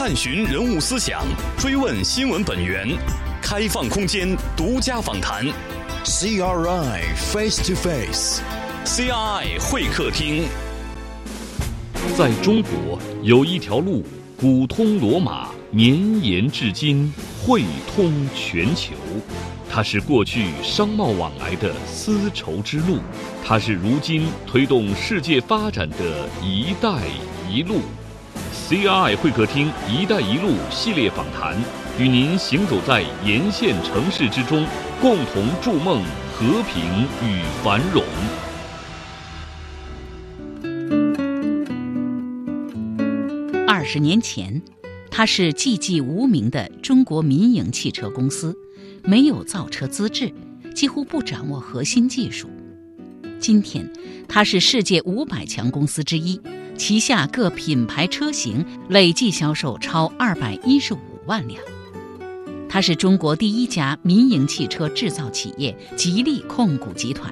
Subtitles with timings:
[0.00, 1.22] 探寻人物思想，
[1.58, 2.88] 追问新闻本源，
[3.42, 5.44] 开放空间，独家访谈。
[6.06, 10.48] CRI Face to Face，CRI 会客厅。
[12.16, 14.02] 在中国有一条路，
[14.38, 17.12] 古通罗马，绵延至今，
[17.44, 17.62] 汇
[17.94, 18.94] 通全球。
[19.68, 23.00] 它是过去商贸往来的丝绸之路，
[23.44, 26.88] 它是如今推动世界发展的一带
[27.50, 27.82] 一路。
[28.70, 31.60] CRI 会客厅“一带一路”系列访谈，
[31.98, 34.64] 与您行走在沿线城市之中，
[35.00, 38.04] 共同筑梦和平与繁荣。
[43.66, 44.62] 二十年前，
[45.10, 48.56] 它是寂寂无名的中国民营汽车公司。
[49.02, 50.32] 没有造车资质，
[50.76, 52.48] 几乎不掌握核心技术。
[53.40, 53.92] 今天，
[54.28, 56.40] 它是世界五百强公司之一，
[56.80, 61.62] 旗下各品牌车型累计销售超二百一十五万辆。
[62.70, 67.30] 它是中国第一家民营汽车制造企业——吉利控股集团。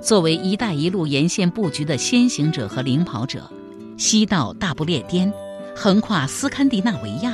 [0.00, 3.48] 作为“一带一路”沿线布局的先行者和领跑者，
[3.96, 5.32] 西到大不列颠，
[5.76, 7.32] 横跨斯堪的纳维亚，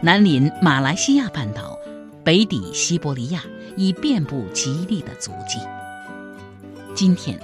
[0.00, 1.76] 南临马来西亚半岛。
[2.24, 3.44] 北抵西伯利亚，
[3.76, 5.58] 已遍布吉利的足迹。
[6.94, 7.38] 今天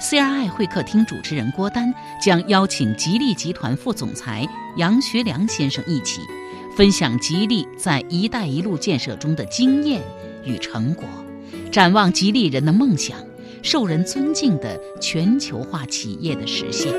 [0.00, 6.20] ，CRI 会客厅主持人郭丹将邀请吉利集团副总裁杨学良先生一起，
[6.76, 10.02] 分享吉利在“一带一路”建设中的经验
[10.44, 11.04] 与成果，
[11.70, 13.16] 展望吉利人的梦想，
[13.62, 16.92] 受人尊敬的全球化企业的实现。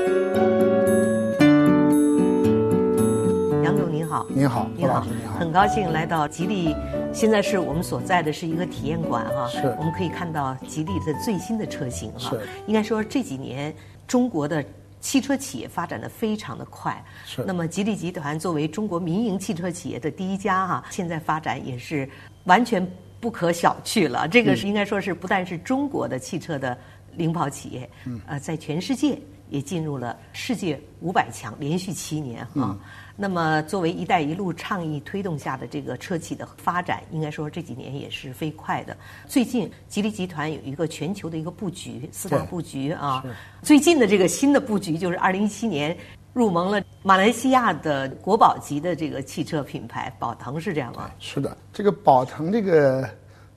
[4.28, 5.06] 您好，您好，
[5.38, 6.74] 很高兴来到吉利。
[7.12, 12.30] 现在是我们所在的是一个体验馆哈，是，我们可以看到吉利的最新的车型哈。
[12.30, 13.74] 是，应该说这几年
[14.06, 14.64] 中国的
[15.00, 17.02] 汽车企业发展的非常的快。
[17.24, 22.08] 是，那么吉利集团作为中国民营汽车企业的第一家哈，现在发展也是
[22.44, 22.86] 完全
[23.20, 24.28] 不可小觑了。
[24.28, 26.76] 这个是应该说是不但是中国的汽车的
[27.14, 29.18] 领跑企业，嗯，呃，在全世界
[29.48, 32.76] 也进入了世界五百强，连续七年哈。
[33.18, 38.94] 那么，作为“一带一路”倡议推动下的这个车企的发展，应该说这几年也是飞快的。
[39.26, 43.24] 最近，吉利集团有一个全球的一个布局，四大布局啊。
[43.62, 45.96] 最近的这个新的布局就是二零一七年
[46.34, 51.10] 入盟了马来西亚的国宝级的这个汽车品牌宝腾，是这样吗？
[51.18, 53.08] 是的，这个宝腾这个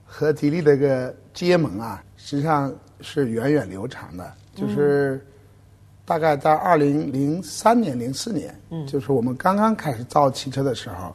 [0.06, 5.22] 和吉利的这个结盟啊，实际上是源远流长的，就是。
[6.10, 11.14] 大概在二零零三年、零四年，嗯，就是我们刚刚开始造汽车的时候，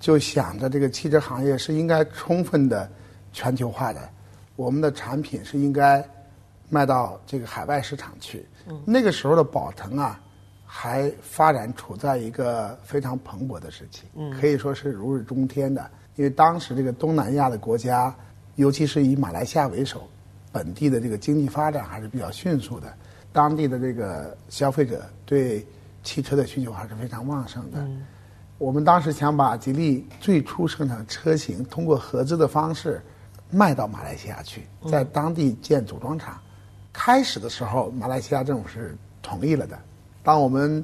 [0.00, 2.90] 就想着这个汽车行业是应该充分的
[3.34, 4.00] 全球化的，
[4.56, 6.02] 我们的产品是应该
[6.70, 8.46] 卖到这个海外市场去。
[8.66, 10.18] 嗯，那个时候的宝腾啊，
[10.64, 15.86] 还发展处在一个非常蓬勃的时期，嗯，可以说是如日中天的。
[16.16, 18.16] 因为当时这个东南亚的国家，
[18.54, 20.08] 尤其是以马来西亚为首，
[20.50, 22.90] 本地的这个经济发展还是比较迅速的。
[23.34, 25.66] 当地的这个消费者对
[26.04, 27.84] 汽车的需求还是非常旺盛的。
[28.58, 33.02] 我们当时想把吉利最初生产车型通过合资的方式
[33.50, 36.40] 卖到马来西亚去，在当地建组装厂。
[36.92, 39.76] 开始的时候，马来西亚政府是同意了的。
[40.22, 40.82] 当我们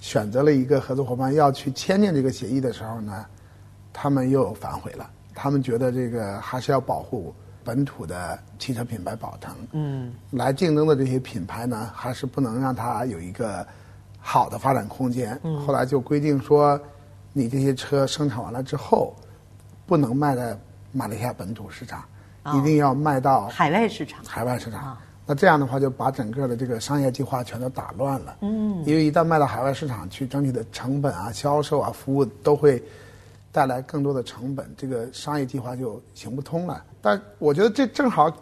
[0.00, 3.26] 选择了一个合作伙伴要去签订这个协议的时候呢，
[3.92, 5.10] 他们又反悔了。
[5.34, 7.34] 他们觉得这个还是要保护。
[7.64, 13.66] 本土的汽车品牌宝腾，嗯，来竞争的这些品牌呢，还是不能让它有一个
[14.18, 15.38] 好的发展空间。
[15.44, 16.80] 嗯后来就规定说，
[17.32, 19.14] 你这些车生产完了之后，
[19.86, 20.58] 不能卖在
[20.92, 22.04] 马来西亚本土市场，
[22.54, 24.24] 一定要卖到海外市场。
[24.24, 24.96] 海外市场，
[25.26, 28.36] 那这样的话就把整个的这个商业计划全都打乱了。
[28.40, 32.82] 嗯，因为一旦卖到海外市场去，整体的成本啊、销售啊、服务都会。
[33.54, 36.82] 带来更多的成本，这个商业计划就行不通了。
[37.02, 38.34] 但我觉得这正好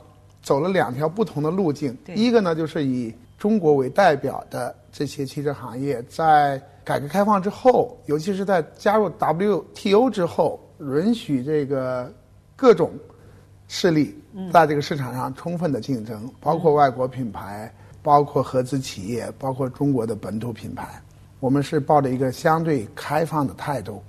[0.43, 1.97] 走了两条不同的路径。
[2.15, 12.13] 一个呢，就是以中国为代表的这些汽车行业，在改革开放之后，尤其是在加入 WTO 之后，允许这个
[12.55, 12.93] 各种
[13.67, 14.15] 势力
[14.53, 20.87] 在这个市场上充分的竞争，包括外国品牌，包括合资企业，包括中国的本土品牌。
[21.39, 24.03] 我们是抱着一个相对开放的态度。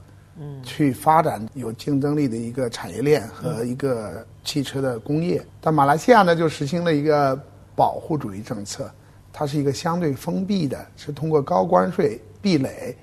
[0.63, 5.45] 去发展有竞争力的一个产业链和一个汽车的工业。
[5.59, 7.39] 但马来西亚呢，就实行了一个
[7.75, 8.91] 保护主义政策，
[9.31, 12.95] 它是一个相对封闭的，是通过高关税壁垒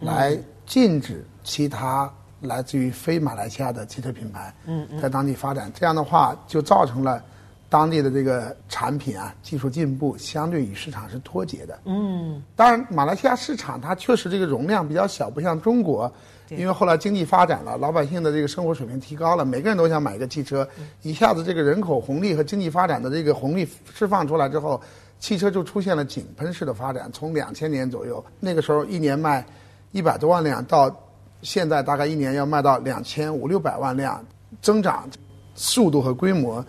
[0.00, 2.10] 来禁止其他
[2.40, 4.52] 来自于非马来西亚的汽车品牌
[5.00, 5.70] 在当地发展。
[5.74, 7.22] 这样的话，就造成了
[7.68, 11.78] 当地的这个产品啊，技术进步相对与市场是脱节的。
[11.84, 16.12] 嗯，当然，马来西亚市场它确实这个容量比较小，不像中国，
[16.56, 20.68] 因为后来经济发展了，老百姓的这个生活水平提高了，每个人都想买一个汽车，
[21.02, 24.80] 一下子这个人口红利和经济发展的这个红利释放出来之后，
[25.18, 27.10] 汽车就出现了井喷式的发展。
[27.12, 29.44] 从两千年左右，那个时候一年卖
[29.92, 30.94] 一百多万辆，到
[31.42, 34.24] 现在大概一年要卖到两千五六百万辆，
[34.60, 35.08] 增长
[35.54, 36.64] 速度和规模。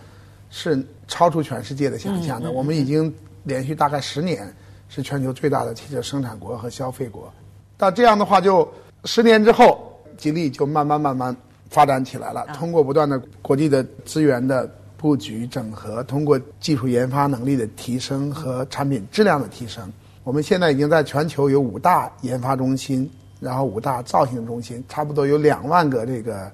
[0.56, 2.52] 是超出全世界的想象的。
[2.52, 3.12] 我们已经
[3.44, 4.56] 连续大概十年
[4.88, 7.34] 是全球最大的汽车生产国和消费国。
[7.76, 8.72] 那这样的话，就
[9.06, 11.36] 十年之后，吉利就慢慢慢慢
[11.70, 12.46] 发展起来了。
[12.54, 19.92] 通过不断的国际的资源的布局整合，通过技术研发能力的提升和产品质量的提升，
[20.24, 23.10] 我们现在已经在全球有五大研发中心，
[23.40, 26.52] 然后五大造型中心，差不多有两万个这个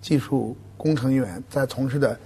[0.00, 2.18] 技术工程员在从事的。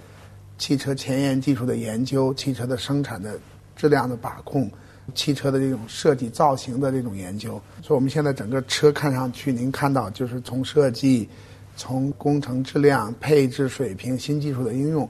[0.57, 3.37] 汽车前沿技术的研究，汽车的生产的
[3.75, 4.71] 质量的把控，
[5.13, 11.29] 汽车的这种设计造型的这种研究，所以我们现在整个车看上去，您看到就是从设计、
[11.75, 15.07] 从工程质量、配置水平、新技术的应用，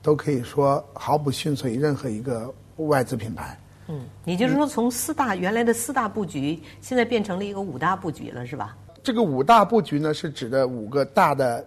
[0.00, 3.58] 都可以说毫不逊色于任何一个外资品牌。
[3.88, 8.76] 嗯，也就是说，从四大原来的四大布局，现在变成了一个五大布局了，是吧？
[9.02, 11.66] 这个五大布局呢，是指的五个大的。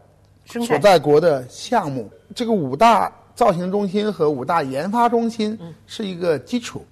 [0.65, 6.85] 所在国的项目，这个五大造型中心和五大研发中心是一个基础。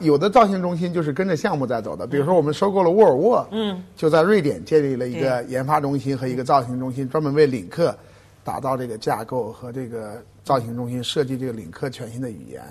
[0.00, 7.96] 有的造型中心就是跟着项目在走的，比如说我们收购了沃尔沃，嗯，就在瑞典建立了一个研发中心和一个造型中心，专门为领克
[8.44, 12.62] 打造这个架构和这个造型中心，设计这个领克全新的语言。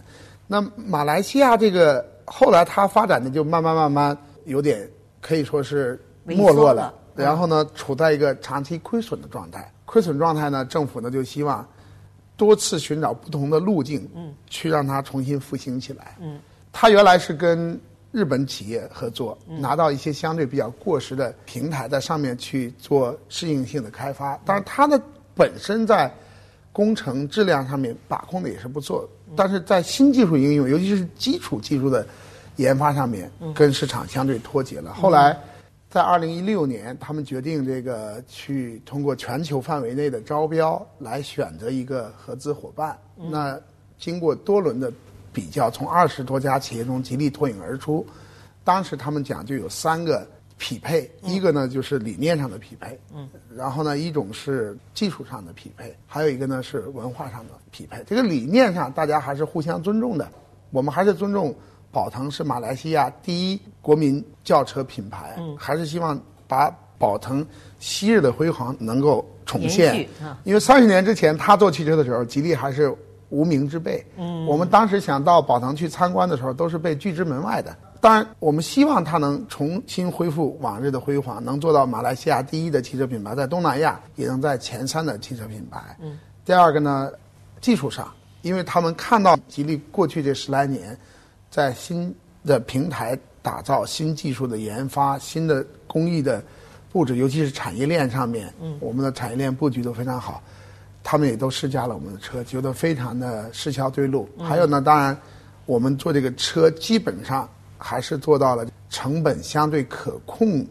[0.47, 4.89] 那马来西亚这个后来它发展的就慢慢慢慢有点
[5.21, 9.71] 可以说是没落了，然后呢，处在一个长期亏损的状态。
[9.85, 10.63] 亏损状态呢？
[10.63, 11.67] 政府呢就希望
[12.37, 16.15] 多次寻找不同的路径，嗯，去让它重新复兴起来。
[16.21, 16.39] 嗯，
[16.71, 17.79] 它原来是跟
[18.11, 24.35] 日本企业合作，拿到一些相对比较过时的平台，在上面去做适应性的开发。
[24.45, 25.01] 当然，它的
[25.35, 26.11] 本身在
[26.71, 32.05] 工程质量上面把控的也是不错，但是在新技术应用，尤其是基础技术的
[32.55, 34.93] 研发上面，跟市场相对脱节了。
[34.93, 35.37] 后来。
[35.89, 42.97] 在二零一六年，他们决定这个去通过全球范围内的招标来选择一个合资伙伴。
[43.29, 43.59] 那
[43.99, 44.89] 经过多轮的
[45.33, 48.05] 比较，从二十多家企业中，吉利脱颖而出。
[48.63, 58.03] 当时他们讲就有三个匹配，一个呢就是理念上的匹配，嗯，然后呢一种是技术上的匹配，还有一个呢是文化上的匹配。
[58.05, 60.31] 这个理念上大家还是互相尊重的，
[60.69, 61.55] 我们还是尊重。
[61.93, 66.17] 宝腾是马来西亚第一国民轿车品牌，还是希望
[66.47, 67.45] 把宝腾
[67.79, 70.07] 昔日的辉煌能够重现。
[70.45, 72.95] 因为三十年之前他做汽车的时候，吉利还是
[73.31, 74.05] 无名之辈。
[74.17, 77.75] 嗯，我们当时想到宝腾去参观的时候，都是被拒之门外的。
[77.99, 85.97] 当然，我们希望它能重新恢复往日的辉煌，能做到马来西亚第一的汽车品牌，在东南亚也能在前三的汽车品牌。
[85.99, 87.11] 嗯，第二个呢，
[87.59, 88.11] 技术上，
[88.43, 90.95] 因为他们看到吉利过去这十来年。
[91.51, 96.41] 在新的平台打造、新技术的研发、新的工艺的
[96.93, 100.41] 布置，尤其是产业链上面，嗯我们的产业链布局都非常好。
[101.03, 104.27] 他们也都试驾了我们的车，觉得非常的适销对路。
[104.39, 105.17] 还有呢，当然，
[105.65, 110.65] 我们做这个车基本上还是做到了成本相对可控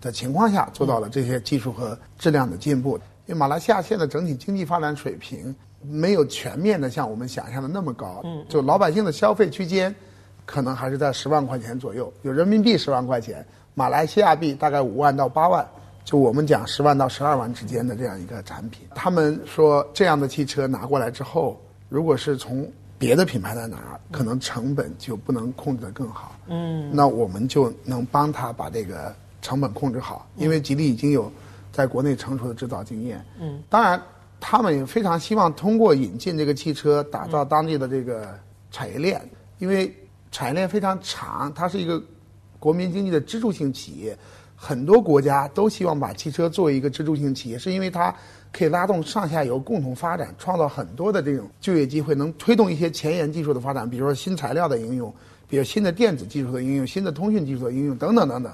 [0.00, 2.98] 的情况下，做到了这些技术和质量的进步。
[3.26, 9.94] 因为马来西亚现在整体经济发展水平没有全面的像我们想象的那么高，就老百姓的消费区间。
[10.46, 15.64] 可能还是在十万块钱左右，有人民币十万块钱，马来西亚币大概五万到八万，
[16.10, 18.84] 就我们讲十万到十二万之间的这样一个产品。
[18.96, 26.34] 他们说这样的汽车拿过来之后，如果是从别的品牌来拿，可能成本就不能控制得更好。
[26.48, 31.30] 嗯，那我们就能帮他把这个成本控制好，因为吉利已经有
[31.70, 33.24] 在国内成熟的制造经验。
[33.38, 34.02] 嗯，当然
[34.40, 38.36] 他们也非常希望通过引进这个汽车，打造当地的这个
[38.72, 39.22] 产业链，
[39.58, 39.94] 因为。
[40.32, 42.00] 产业链非常长，它是一个
[42.60, 44.16] 国民经济的支柱性企业。
[44.62, 48.14] 很多国家都希望把汽车作为一个支柱性企业，是因为它
[48.52, 55.10] 可以拉动上下游共同发展，创造很多的这种就业机会，能推动一些前沿技术的发展，比如说新材料的应用，
[55.48, 58.52] 比如新的电子技术的应用、新的通讯技术的应用等等等等。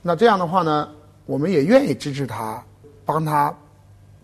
[0.00, 0.88] 那这样的话呢，
[1.26, 2.62] 我们也愿意支持它，
[3.04, 3.52] 帮它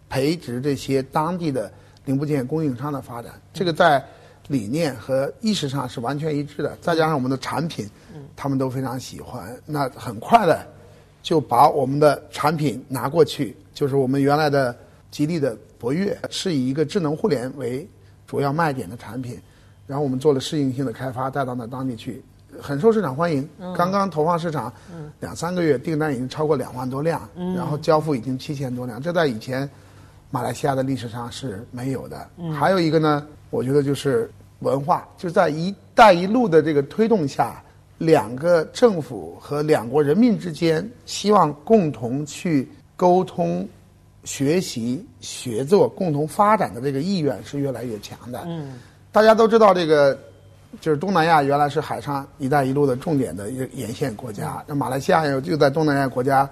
[0.08, 1.68] 培植这些当地的
[2.04, 3.32] 零部件供应商的发展。
[3.52, 4.02] 这个在。
[4.46, 7.87] 理念和意识上是完全一致的，再加上我们的产品，
[8.34, 9.54] 他们都非常喜欢。
[9.66, 10.66] 那很快的
[11.22, 14.75] 就把我们的产品拿过去，就是我们原来的
[15.10, 17.87] 吉利的博越，是以一个智能互联为
[18.26, 19.38] 主要卖点的产品，
[19.87, 22.22] 然后我们做了适应性的开发，带到那当地去，
[22.60, 23.46] 很受市场欢迎。
[23.76, 24.72] 刚刚投放市场
[25.20, 29.68] 两三个月，订单已经超过两万多辆，然后交付已经七千多辆，这在以前
[30.30, 32.28] 马来西亚的历史上是没有的。
[32.58, 37.62] 还有一个呢，我觉得就是文化，就在“一带一路”的这个推动下。
[37.99, 43.69] 两个政府和两国人民之间，希望共同去沟通、
[44.23, 48.45] 学习、协作、共同发展的这个意愿是越来越强的。
[48.47, 48.78] 嗯，
[49.11, 50.17] 大家都知道，这个
[50.81, 56.49] 就是东南亚原来是海上“一带一路”的重点的一个沿线国家，那马来西亚又就在东南亚国家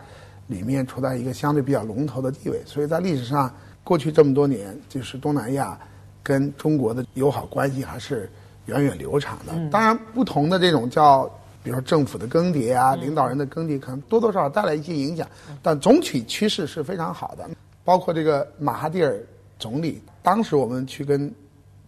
[0.49, 5.79] 里面处在一个相对比较龙头的地位，所以在历史上过去这么多年，就是东南亚
[6.25, 8.29] 跟中国的友好关系还是。
[8.66, 11.25] 源远流长的，当然不同的这种叫，
[11.62, 15.26] 比如说政府的更迭啊，领导人的更迭，可能多多少少带来一些影响，
[15.62, 17.49] 但总体趋势是非常好的。
[17.85, 19.16] 包括这个马哈蒂尔
[19.58, 21.32] 总理，当时我们去跟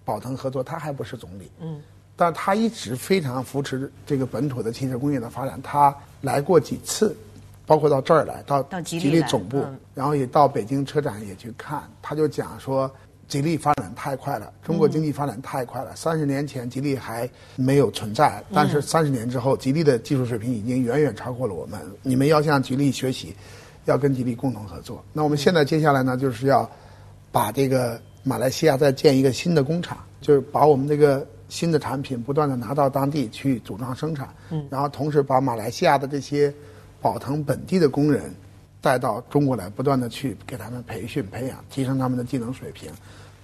[0.04, 1.80] 宝腾合作，他还不是总理，嗯，
[2.14, 5.60] 但他一直非常扶持这个本土的汽车工业的发展。
[5.62, 7.16] 他来过几次，
[7.66, 12.88] 包括到这儿来，到吉利总部，然后也到北京车展也去看，他就讲说。
[13.28, 15.94] 吉利发展太快了，中国经济发展太快了。
[15.94, 21.78] 三十年前吉利还没有存在，但是三十年之后，吉利的技术水平已经远远超过了我们。
[22.02, 23.36] 你们要向吉利学习，
[23.84, 25.04] 要跟吉利共同合作。
[25.12, 26.68] 那我们现在接下来呢，就是要
[27.30, 34.28] 把这个马来西亚再建一个新的工厂，就是把我们这个新的产品不断的拿到当地去组装生产，
[34.70, 36.52] 然后同时把马来西亚的这些
[37.02, 38.34] 宝腾本地的工人。
[38.80, 42.90] 带到中国来，不断的去给他们培训、培养，提升他们的技能水平，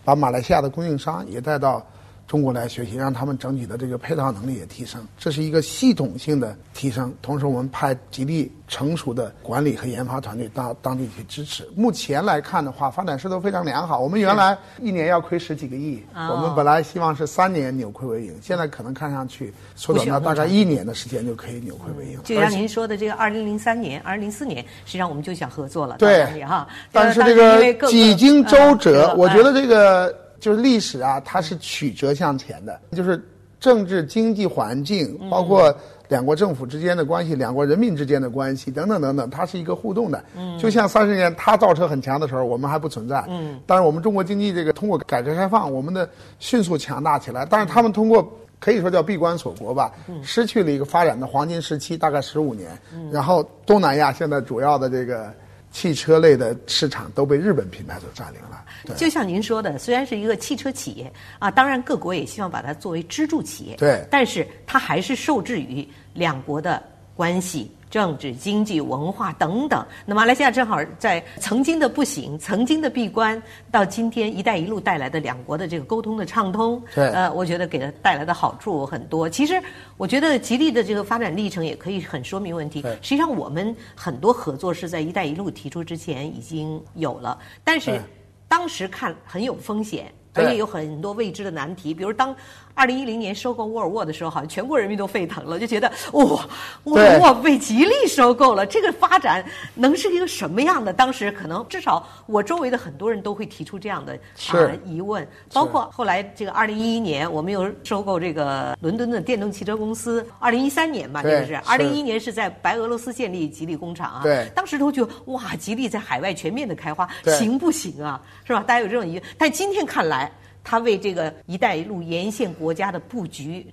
[0.05, 1.85] 把马来西亚的供应商也带到。
[2.27, 7.15] 中国来学习，让他们整体的这个配套能力也提升，这是一个系统性的提升。
[7.21, 11.69] 同时，我们派吉利成熟的管理和研发团队到当地去支持。
[11.77, 14.01] 目前来看的话，发展势头非常良好。
[14.01, 22.19] 我们原来一年要亏十几个亿，我们本来希望是三年扭亏为盈，现在可能看上去缩短到大概一年的时间就可以扭亏为盈。
[22.25, 25.99] 就像您说的，这个二零零三年、二零零四年，实际上我们就想合作了。
[25.99, 26.67] 对，哈。
[26.91, 30.24] 但是这个几经周折，我觉得这个。
[30.45, 32.79] 就是历史啊，它是曲折向前的。
[32.93, 33.19] 就是
[33.59, 35.75] 政治、经济环境，包括
[36.09, 40.23] 两国政府之间的关系、两国人民之间的关系等等等等，它是一个互动的。
[40.37, 43.25] 嗯，就像三十年它造车很强的时候，我们还不存在。
[43.27, 46.07] 嗯，但是我们中国经济这个通过改革开放，我们的
[46.39, 47.47] 迅速强大起来。
[47.47, 49.91] 但是他们通过可以说叫闭关锁国吧，
[50.23, 52.71] 失去了一个发展的黄金时期，大概十五年。
[53.11, 55.33] 然后东南亚现在主要的这个。
[55.75, 58.65] 汽车类的市场都被日本品牌所占领了。
[58.97, 63.75] 就像您说的，虽然是一个汽车企业啊，当然各国也希望把它作为支柱企业。
[63.77, 66.81] 对，但是它还是受制于两国的
[67.17, 67.69] 关系。
[67.95, 79.31] 政治、经济、文化等等，那马来西亚正好在曾经的不行、曾经的闭关，到今天“一带一路”带来的两国的这个沟通的畅通，对，呃，我觉得给它带来的好处很多。
[79.31, 79.63] 其实，
[79.97, 82.83] 我觉得吉利的这个发展历程也可以很说明问题。
[83.01, 88.01] 实际上，我们很多合作是在“一带一路”提出之前已经有了，但是
[88.49, 92.35] 当时看很有风险，而且有很多未知的难题，比如当。
[92.75, 96.47] 二零一零年收购沃尔沃的时候，好像全国人民都沸腾了，就觉得哇，
[96.85, 100.93] 沃尔沃被吉利收购了，这个发展能是一个什么样的？
[100.93, 104.19] 当时可能至少我周围的很多人都会提出这样的
[104.51, 105.27] 啊疑问。
[105.53, 110.27] 包括后来这个二零一一年，我们又收购这个伦敦的电动汽车公司。
[110.41, 114.21] 二零一三年吧，这个是二零一一年是在白俄罗斯建立吉利工厂啊。
[114.25, 118.21] 对，当时都觉得哇，吉利在海外全面的开花，行不行啊？
[118.45, 118.65] 是吧？
[118.67, 120.31] 大家有这种疑，但今天看来。
[120.65, 123.67] 他为这个“一带一路”沿线国家的布局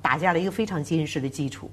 [0.00, 1.70] 打下了一个非常坚实的基础，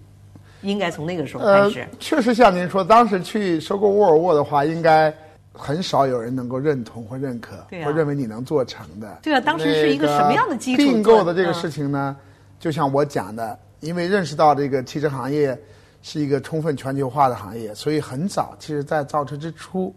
[0.62, 1.88] 应该从那个时候开始。
[1.98, 5.12] 确实像您说，当时去收购沃尔沃的话，应该
[5.54, 7.56] 很少有人能够认同或认可，
[7.86, 9.20] 或认为你能做成的。
[9.24, 10.84] 对啊，当时是一个什么样的基础？
[10.84, 12.16] 并购的这个事情呢，
[12.60, 15.58] 就像我讲的，因为认识到这个汽车行业
[16.02, 19.96] 是一个充分全球化的行业，所以很早，其实在造车之初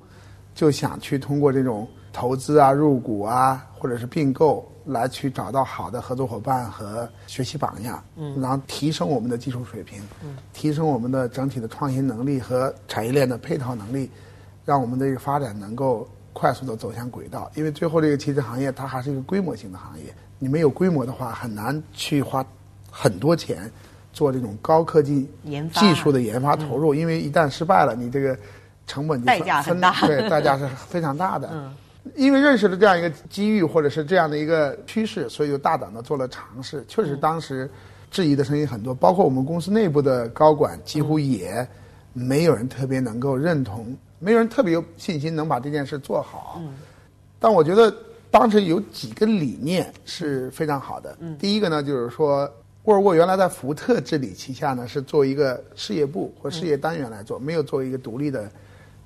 [0.55, 1.87] 就想去通过这种。
[2.11, 14.11] 投资啊，入股啊，或者是并购，来去找到好的合作伙伴和学习榜样，嗯，然后提升我们的技术水平，嗯，提升我们的整体的创新能力和产业链的配套能力，
[14.65, 17.51] 让我们的这个发展能够快速的走向轨道。
[17.55, 22.45] 因为最后这个汽车行业它还是一个规模性的行业，你没有规模的话，很难去花
[22.91, 23.71] 很多钱
[24.13, 25.31] 做这种高科技
[25.75, 26.95] 技术的研发投入。
[26.95, 28.37] 因为一旦失败了，你这个
[28.87, 31.51] 成本代价很大，对，代价是非常大的。
[31.53, 31.75] 嗯。
[32.17, 36.85] 因为认识了这样一个机遇，或者是这样的一个趋势，所以就大胆的做了尝试。
[36.89, 37.71] 确实，当时
[38.11, 41.67] 质疑的声音很多，包括我们公司内部的高管，几乎也
[42.13, 46.61] 没有人特别能够认同，没有人特别有信心能把这件事做好。
[47.39, 47.95] 但我觉得
[48.31, 51.17] 当时有几个理念是非常好的。
[51.39, 52.51] 第一个呢，就是说
[52.85, 58.51] 沃尔沃原来在福特治理旗下呢，是作为一个事业部或事业单元来做，没有作为一个独立的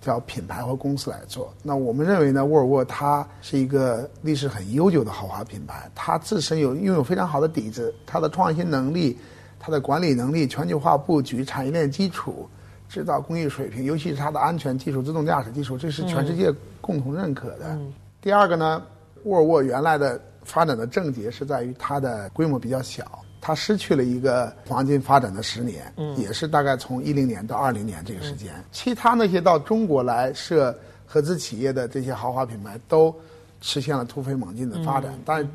[0.02, 1.54] 叫品牌和公司来做。
[1.62, 9.16] 那我们认为呢，沃尔沃它是一个历史很悠久的豪华品牌，它自身有拥有非常好的底子，它的创新能力、
[9.58, 12.46] 它的管理能力、全球化布局、产业链基础、
[12.88, 17.78] 制造工艺水平，尤其是它的安全技术、自动驾驶技术，这是全世界共同认可的。
[18.20, 18.82] 第二个呢？
[19.24, 28.54] 沃尔沃原来的发展的症结是在于它的规模比较小，它失去了一个黄金发展的十年，也是大概从一零年到二零年这个时间。
[28.70, 33.14] 其他那些到中国来设合资企业的这些豪华品牌都
[33.60, 35.48] 实现了突飞猛进的发展，但是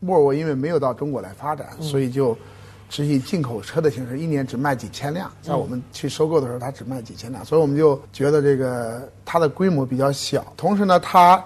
[0.00, 2.38] 沃尔沃因为没有到中国来发展，所以就
[2.88, 5.28] 只以进口车的形式，一年只卖几千辆。
[5.42, 11.44] 在我们去收购的时候，它只卖几千辆，所以我们就觉得这个它的规模比较小，同时呢，它。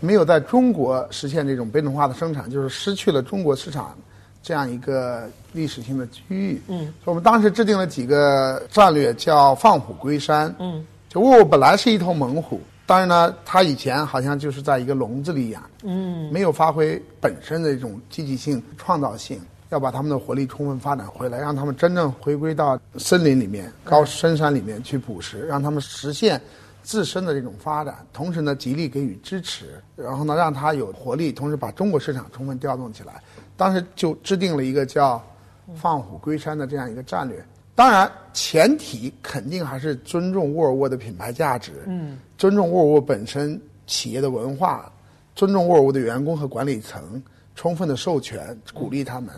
[0.00, 3.98] 没有在中国实现这种标准化的生产，就是失去了中国市场
[4.42, 6.62] 这样一个历史性的区域。
[6.68, 10.54] 嗯，所以我们当时制定了几个战略，叫放虎归山。
[10.58, 15.62] 嗯，就沃尔沃本来是一头猛虎，但是呢，它以前好像就是在一个笼子里养。
[15.82, 19.40] 嗯，没有发挥本身的这种积极性、创造性，
[19.70, 26.40] 要把他们的活力充分发展回来，让他们真正回归到森林里面、高深山里面去捕食，让他们实现。
[26.80, 33.20] 自身的这种发展，同时呢，极力给予支持，然后呢，让它有活力，同时把中国市场充分调动起来。
[33.58, 35.22] 当时就制定了一个叫
[35.76, 37.44] “放虎归山”的这样一个战略。
[37.74, 44.90] 当然，前提肯定还是尊重沃尔沃的品牌价值，嗯，尊重沃尔沃本身企业的文化，
[45.34, 47.22] 尊重沃尔沃的员工和管理层，
[47.54, 49.30] 充分的授权鼓励他们。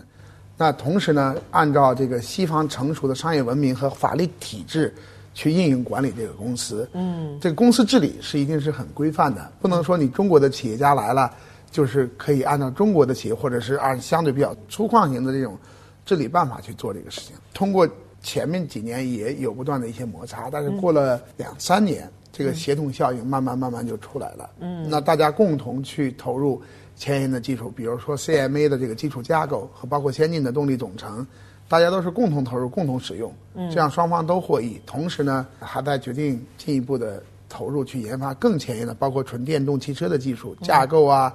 [0.55, 4.93] 那同时呢，按照这个西方成熟的商业文明和法律体制。
[5.33, 11.33] 去运营管理这个公司，嗯，这个公司治理是一定是很规范的，不能说你中国的企业家来了，
[11.71, 15.57] 就是可以按照中国的企业或者是按相对比较粗犷型的这种
[16.05, 17.35] 治理办法去做这个事情。
[17.53, 17.87] 通过
[18.21, 24.49] 前面几年也有不断的一些摩擦，但是过了两三年，这个协同效应慢慢慢慢就出来了。
[24.59, 26.61] 嗯，那大家共同去投入
[26.95, 31.25] 前沿的技术，比如说 CMA 的这个基础架构和包括先进的动力总成。
[31.67, 33.33] 大家都是共同投入、共同使用，
[33.71, 34.77] 这样双方都获益。
[34.85, 41.33] 同时呢，还在决定进一步的投入去研发更前沿的，包括纯电动汽车的技术架构啊、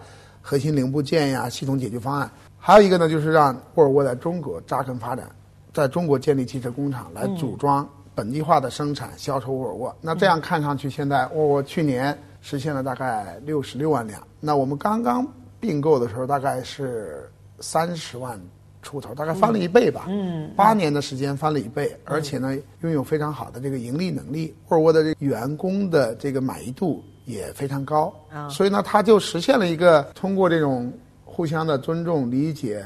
[0.49, 2.31] 核心零部件呀、系统解决方案。
[2.57, 5.29] 还有一个呢，就是让沃尔沃在中国扎根发展，
[5.75, 9.97] 在中国建立汽车工厂，来组装本地化的生产、销售沃尔沃。
[10.01, 14.23] 那这样看上去，现在沃尔沃去年实现了大概六十六万辆。
[14.39, 15.27] 那我们刚刚
[15.59, 17.29] 并购的时候，大概是
[17.59, 18.41] 三十万。
[18.83, 24.55] 出头大概翻了一倍吧，嗯，八年的时间翻了一倍，而且呢，拥有非常好的这个盈利能力。
[24.69, 30.91] 沃尔沃的这员工的这个满意度也非常高，啊，所以呢，他就实现了一个通过这种
[31.25, 32.83] 互相的尊重、理解、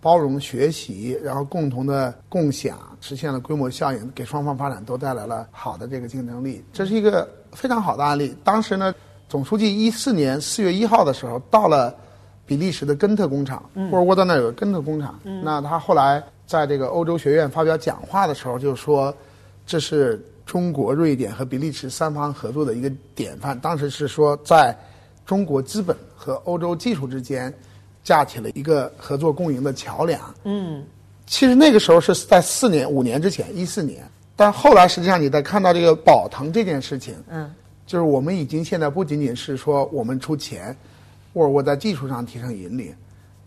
[0.00, 6.64] 包容、学习，然后共同的共享，实现了规模效应，给双方发展都带来了好的这个竞争力。
[6.72, 8.34] 这是一个非常好的案例。
[8.42, 8.92] 当时呢，
[9.28, 11.94] 总书记一四年四月一号的时候到了。
[12.44, 15.18] 比利时的根特工厂，沃尔沃在那有个根特工厂。
[15.42, 19.14] 那他后来在这个欧洲学院发表讲话的时候，就说
[19.64, 23.58] 这是中国、瑞典和比利时三方合作的一个典范。
[23.58, 24.76] 当时是说，在
[25.24, 27.52] 中国资本和欧洲技术之间
[28.02, 30.34] 架起了一个合作共赢的桥梁。
[30.44, 30.84] 嗯，
[31.26, 34.04] 其实那个时候是在四年、五年之前，一四年。
[34.34, 37.50] 但后来实际上你在看到这个宝腾这件事情，嗯，
[37.86, 40.76] 就是我们已经现在不仅仅是说我们出钱。
[41.34, 42.94] 沃尔沃在技术上提升引领，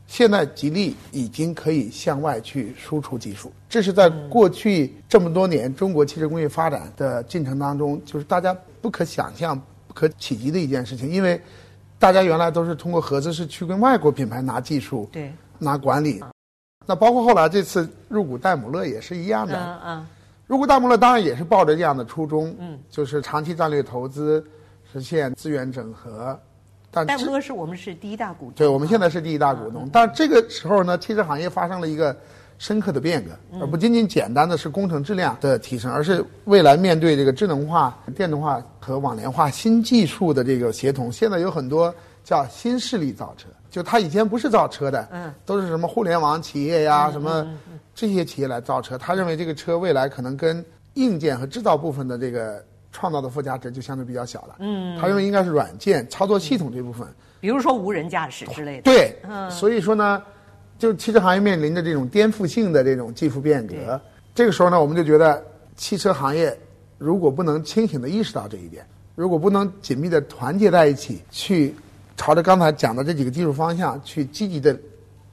[0.08, 3.52] 现在吉利已经可以向外去输出技术。
[3.68, 11.10] 这是在过去这么多年中国汽车工业发展的进程当中，就是大家不可想象、不可企及的一件事情。
[11.10, 11.41] 因为
[11.98, 16.24] 大家原来都是通过合资是去跟外国品牌拿技术、对拿管理。
[16.86, 19.56] 那包括后来这次入股戴姆勒也是一样的。
[19.56, 20.08] 嗯嗯。
[20.46, 24.46] 入股戴姆勒当然也是抱着这样的初衷，嗯，就是长期战略投资，
[24.94, 26.39] 实现资源整合。
[27.03, 29.89] 戴姆勒是我们是第一大股东，对，我们现在是第一大股东。
[29.91, 32.15] 但这个时候呢，汽车行业发生了一个
[32.58, 41.12] 深刻的变革，而不仅仅简单的是工程质量的提升，而是未来面对这个智能化、电动化和网联化新技术的这个协同。
[41.12, 47.45] 现在有很多叫新势力造车，就他以前不是造车的，嗯，都是什么互联网企业呀，什么
[47.93, 48.97] 这些企业来造车。
[48.97, 52.63] 他认为这个车未来可能跟硬件和制造部分的这个。
[52.95, 54.55] 创造的附加值就相对比较小了。
[54.60, 57.05] 嗯，他认为应该是软件操作系统这部分，
[57.41, 58.84] 比如说无人驾驶之类的。
[58.84, 60.23] 对，嗯所以说呢，
[60.79, 63.99] 就汽车行业面临着这种颠覆性的这种技术变革。
[64.34, 65.43] 这个时候呢，我们就觉得
[65.75, 66.58] 汽车行业
[66.97, 71.75] 如果不能清醒的意识到这一点，如果不能紧密的团结在一起去
[72.15, 74.77] 朝着刚才讲的这几个技术方向去积极的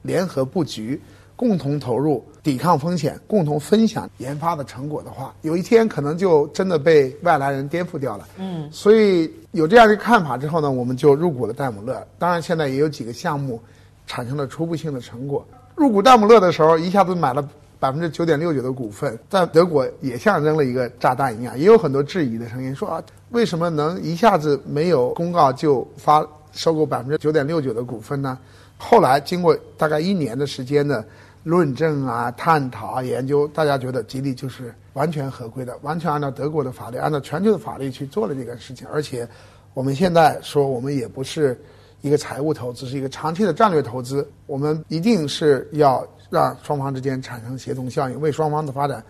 [0.02, 1.00] 联合布局，
[1.36, 8.26] 共同投入，抵抗风险，共同分享研发的成果的话，有一天可能就真的被外来人颠覆掉了。
[8.38, 12.04] 嗯，所以有这样的看法之后呢，我们就入股了戴姆勒。
[12.18, 13.60] 当然，现在也有几个项目
[14.06, 15.46] 产生了初步性的成果。
[15.76, 28.36] 入股戴姆勒的时候，一下子买了百分之九点六九的股份，在德国也像扔了一个炸弹一样，也有很多质疑的声音，说啊，为什么能一下子没有公告就发收购百分之九点六九的股份呢？
[28.76, 31.04] 后来经过大概一年的时间的
[31.42, 39.28] 论证啊、探讨啊、研究，大家觉得吉利就是完全合规的，完全按照德国的法律、按照全球的法律去做了这个事情，而且
[39.74, 41.60] 我们现在说我们也不是。
[42.00, 49.00] 一个财务投资是一个长期的战略投资，我们一定是要让双方之间产生协同效应，为双方的发展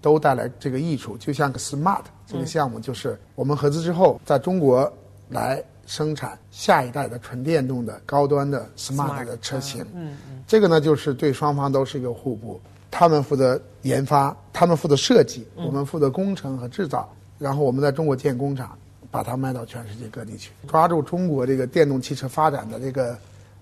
[0.00, 1.16] 都带来这个益处。
[1.16, 4.88] 就像个 Smart 这个项目，就是我们合资之后，在中国
[5.28, 9.82] 来生产下一代的纯电动的高端的 Smart 的车型。
[9.94, 12.60] 嗯嗯，这个呢，就是对双方都是一个互补。
[12.90, 18.76] 他们负责研发，他们负责设计，我们负责工程和制造，然后我们在中国建工厂。
[19.08, 23.16] 把它卖到全世界各地去，抓住中国这个电动汽车发展的这个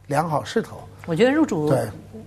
[0.09, 0.81] 良好势头。
[1.07, 1.73] 我觉得入主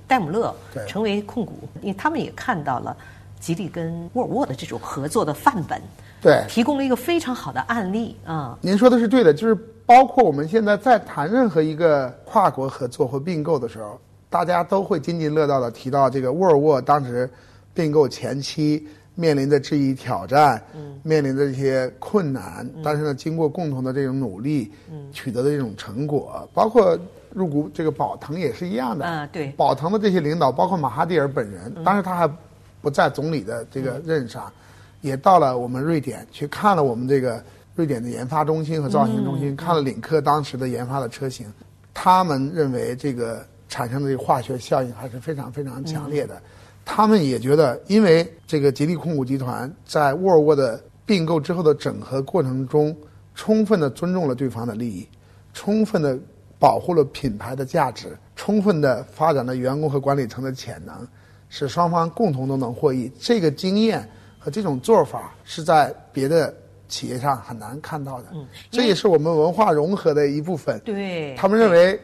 [0.08, 0.56] 戴姆勒，
[0.88, 2.96] 成为控股，因为他们也看到了
[3.38, 5.82] 吉利跟沃尔沃的这种合作的范本，
[6.22, 8.58] 对，提供了一个非常好的案例啊。
[8.62, 9.58] 您说的是对的，就是
[9.88, 17.28] 包括我们现在在谈任何一个跨国合作或并购的时候，大家都会津津乐道的提到这个沃尔沃当时
[17.74, 18.88] 并购前期。
[19.20, 20.62] 面临的质疑挑战，
[21.02, 24.72] 面临的这些困难，但是呢，经过共同的这种努力，
[25.12, 26.96] 取得的这种成果，包括
[27.32, 29.04] 入股这个宝腾也是一样的。
[29.08, 29.48] 嗯，对。
[29.58, 32.30] 宝腾的这些领导，包括马哈蒂尔本人，当时他还
[32.80, 34.54] 不在总理的这个任上，
[35.02, 37.44] 也到了我们瑞典去看了我们这个
[37.78, 41.46] 瑞典的研发中心和造型中心，看了领克当时的研发的车型，
[41.94, 46.42] 他们认为这个产生的这个化学效应还是非常非常强烈的。
[46.84, 52.98] 他们也觉得，因为这个吉利控股集团在沃尔沃的并购之后的整合过程中，
[53.36, 55.08] 充分的尊重了对方的利益，
[55.54, 56.18] 充分的
[56.58, 61.08] 保护了品牌的价值，充分的发展了员工和管理层的潜能，
[61.48, 63.12] 使双方共同都能获益。
[63.20, 64.10] 这个经验
[64.40, 66.52] 和这种做法是在别的
[66.88, 68.28] 企业上很难看到的。
[68.34, 70.80] 嗯，这也是我们文化融合的一部分。
[70.86, 72.00] 对，他们认为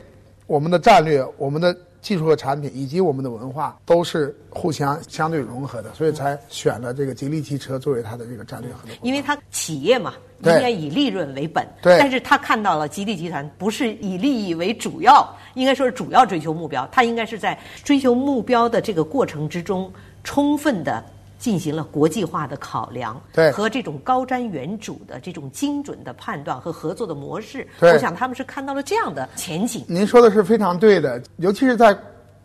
[0.48, 1.76] 我们的战略，我们的。
[2.04, 8.94] 技术和产品以及我们的文化都是互相相对融合的，所以才选了这个吉利汽车作为它的这个战略合作。
[9.04, 11.66] 因为它企业嘛，应该以利润为本。
[11.82, 11.98] 对。
[11.98, 16.86] 但是他看到了吉利集团不是以利益为主要，应该说是主要追求目标。
[16.92, 19.90] 他应该是在追求目标的这个过程之中，
[20.26, 21.02] 充分的。
[21.44, 29.84] 进行了国际化的考量，对和这种高瞻远瞩的这种精准的判断和合作的模式，我想他们是看到了这样的前景。
[29.90, 31.94] 您说的是非常对的，尤其是在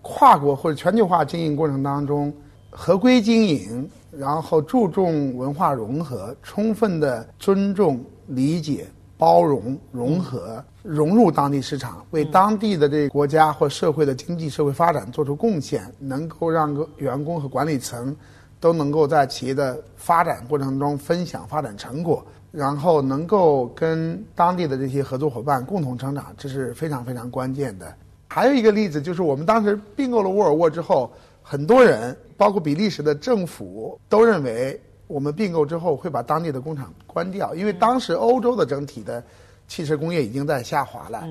[0.03, 2.35] 跨国或者全球化经营过程当中，
[2.71, 8.85] 合规经营，然后注重文化融合，充分的尊重、理解、
[9.17, 18.17] 包容、融合，融入当地市场，为当地的这个国家或社会的经济社会发展做出贡献，能够让个员工和管理层。
[18.61, 27.95] 都能够在企业的发展过程中分享发展成果，然后能够跟当地的这些合作伙伴共同成长，这是非常非常关键的。
[28.27, 31.11] 还有一个例子就是，我们当时并购了沃尔沃之后，
[31.43, 39.23] 很多人，包括比利时的政府，都认为我们并购之后会把当地的工厂关掉，因为当时欧洲的整体的
[39.67, 41.25] 汽车工业已经在下滑了。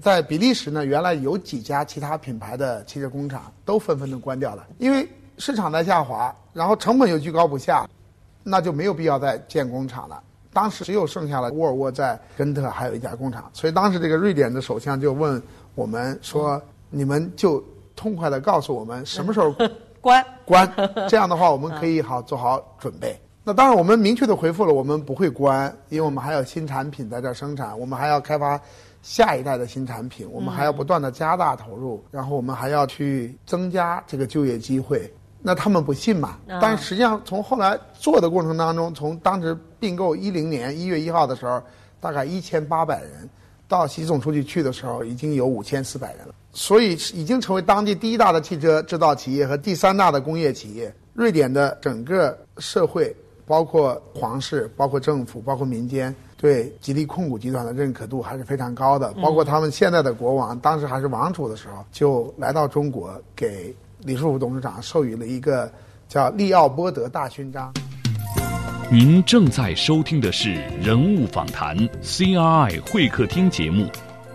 [0.00, 5.08] 在比利时呢，原来有几家其他品牌的汽车工厂都纷纷的关掉了，因为。
[5.44, 7.84] 市场在下滑，然后成本又居高不下，
[8.44, 10.22] 那就没有必要再建工厂了。
[10.52, 15.42] 当时只有剩下了沃尔沃在根特还有一家工厂，所以当时这个瑞典的首相就问
[15.74, 17.60] 我们说：“你们就
[17.96, 19.52] 痛快的告诉我们什么时候
[20.00, 20.72] 关关，
[21.08, 28.60] 这样的话我们可以好做好准备。”那当然，我们明确的回复了，我们不会关，因为我们还有新产品在这儿生产，我们还要开发
[29.02, 35.12] 下一代的新产品，我们还要不断的加大投入，然后我们还要去增加这个就业机会。
[35.44, 36.38] 那他们不信嘛？
[36.60, 41.60] 但实际上，从后来做的过程当中，从当时并购一零年一月一号的时候，
[42.00, 43.28] 大概一千八百人，
[43.66, 46.34] 到习总书记去的时候，已经有五千四百人了。
[46.52, 50.94] 所以已经成为当地第一大的汽车制造企业和第三大的工业企业。
[51.12, 59.12] 瑞典的整个社会，包括皇室、包括政府、包括民间，对吉利控股集团的认可度还是非常高的。
[59.14, 63.74] 包括他们现在的国王，当时还是王储的时候，就来到中国给。
[64.04, 65.70] 李书福董事长授予了一个
[66.08, 67.72] 叫利奥波德大勋章。
[68.90, 73.86] 您正在收听的是人物访谈 CRI 会客厅节目，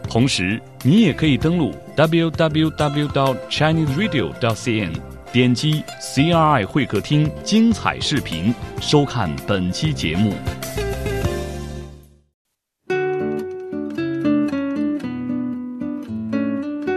[0.10, 4.94] 同时，你也可以登录 www.chineseradio.cn，
[5.32, 10.34] 点击 CRI 会客厅精彩视频，收看本期节目。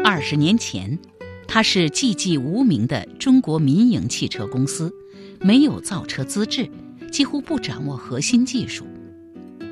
[0.04, 0.96] 二十年前，
[1.52, 4.94] 它是寂寂无名的中国民营汽车公司，
[5.40, 6.70] 没有造车资质，
[7.10, 8.86] 几乎不掌握核心技术。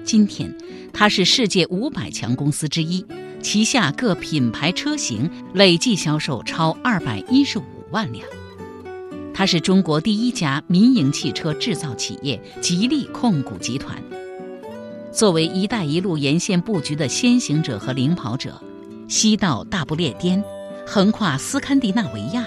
[0.03, 0.53] 今天，
[0.93, 3.07] 它是世界五百强公司之一，
[3.41, 7.63] 旗下各品牌车型累计销售超二百一十五
[7.93, 8.27] 万辆。
[9.33, 14.03] 它是中国第一家民营汽车制造企业吉利控股集团。
[15.13, 18.61] 作为“一带一路”沿线布局的先行者和领跑者。
[19.07, 20.43] 西到大不列颠，
[20.91, 22.47] 横跨斯堪的纳维亚，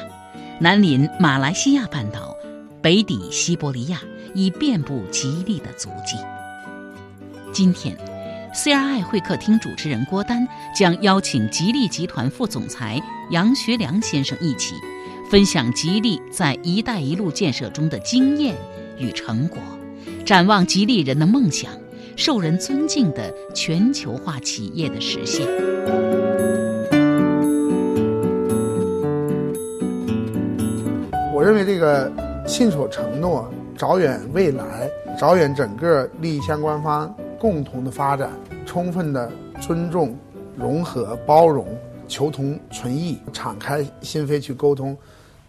[0.59, 2.35] 南临马来西亚半岛，
[2.81, 4.01] 北抵西伯利亚，
[4.33, 6.17] 已遍布吉利的足迹。
[7.53, 7.95] 今天
[8.55, 12.99] ，CRI 会客厅主持人郭丹将邀请吉利集团副总裁
[13.29, 14.73] 杨学良先生一起，
[15.29, 18.55] 分享吉利在“一带一路”建设中的经验
[18.97, 19.59] 与成果，
[20.25, 21.71] 展望吉利人的梦想，
[22.15, 25.47] 受人尊敬的全球化企业的实现。
[31.51, 32.09] 认为这个
[32.47, 38.29] 信守承诺、着眼未来、着眼整个利益相关方共同的发展，
[38.65, 40.17] 充分的尊重、
[40.55, 41.67] 融合、包容、
[42.07, 44.97] 求同存异、敞开心扉去沟通，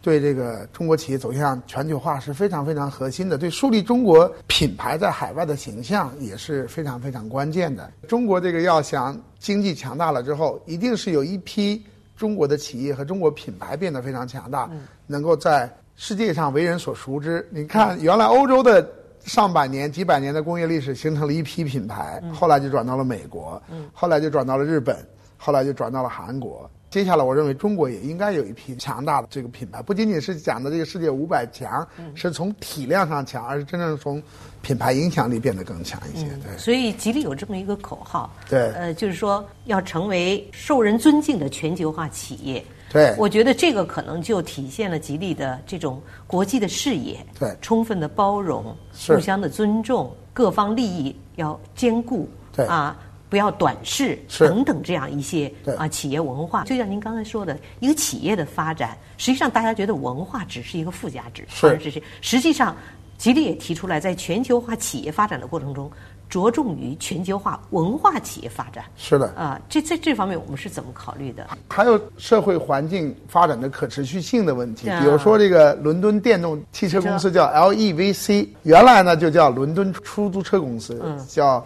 [0.01, 3.39] 对这个中国企业走向全球化是非常非常核心的。
[3.39, 7.89] 对树立中国品牌在海外的形象也是非常非常关键的。
[8.09, 11.81] 中国这个要想经济强大了之后，一定是有一批
[12.17, 14.69] 中国的企业和中国品牌变得非常强大，
[15.07, 15.73] 能够在。
[15.97, 17.47] 世界上为人所熟知。
[17.51, 18.89] 你看，原来欧洲的
[19.25, 24.97] 上百年、几百年的工业历史形成了一批品牌，后来就转到了美国，后来就转到了日本，
[25.37, 26.69] 后来就转到了韩国。
[26.91, 34.23] 接下来，我认为中国也应该有一批强大的这个品牌，不仅仅是讲的这个世界五百强，是从体量上强，而是真正从
[34.61, 36.27] 品牌影响力变得更强一些。
[36.45, 42.63] 对，所以吉利有这么一个口号，对，呃，就是说要成为受人尊敬的全球化企业。
[42.93, 48.77] 对，我觉得这个可能就体现了吉利的这种国际的视野，对，充分的包容，
[49.09, 52.95] 互相的尊重，各方利益要兼顾，对啊，
[53.31, 56.65] 不要短视，等等这样一些啊企业文化。
[56.65, 62.03] 就像您刚才说的，一个企业的发展，实际上大家觉得文化只是一个附加值，是是是。
[62.21, 62.77] 实际上，
[63.17, 65.91] 吉利也提出来，在全球化企业发展的过程中。
[66.33, 71.47] 着重于全球化文化企业发展，是的啊，这在这方面我们是怎么考虑的？
[71.69, 81.63] 还有社会环境发展的可持续性的问题，比如说这个伦敦电动汽车公司叫 LEVC，原来呢就叫伦敦出租车公司，叫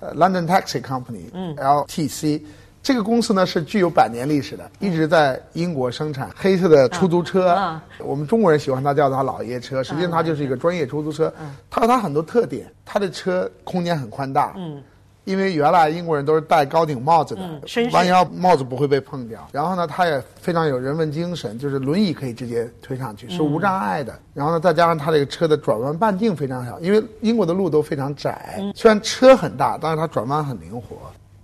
[0.00, 2.40] London Taxi Company，LTC。
[2.86, 7.76] 这个公司呢是具有百年历史的，一直在英国生产黑色的出租车。
[7.98, 11.34] 我们中国人喜欢它叫它“老爷车”，实际上它就是一个专业出租车。
[11.68, 14.54] 它有它很多特点，它的车空间很宽大。
[14.56, 14.80] 嗯，
[15.24, 19.44] 因为原来英国人都是戴高顶帽子的，弯腰帽子不会被碰掉。
[19.50, 24.16] 然后呢，它也非常有人文精神，就是轮椅可以直接推上去，是无障碍的。
[24.32, 28.62] 然后呢，再加上它这个车的转弯半径非常小，因为英国的路都非常窄。
[28.76, 30.96] 虽然车很大，但是它转弯很灵活。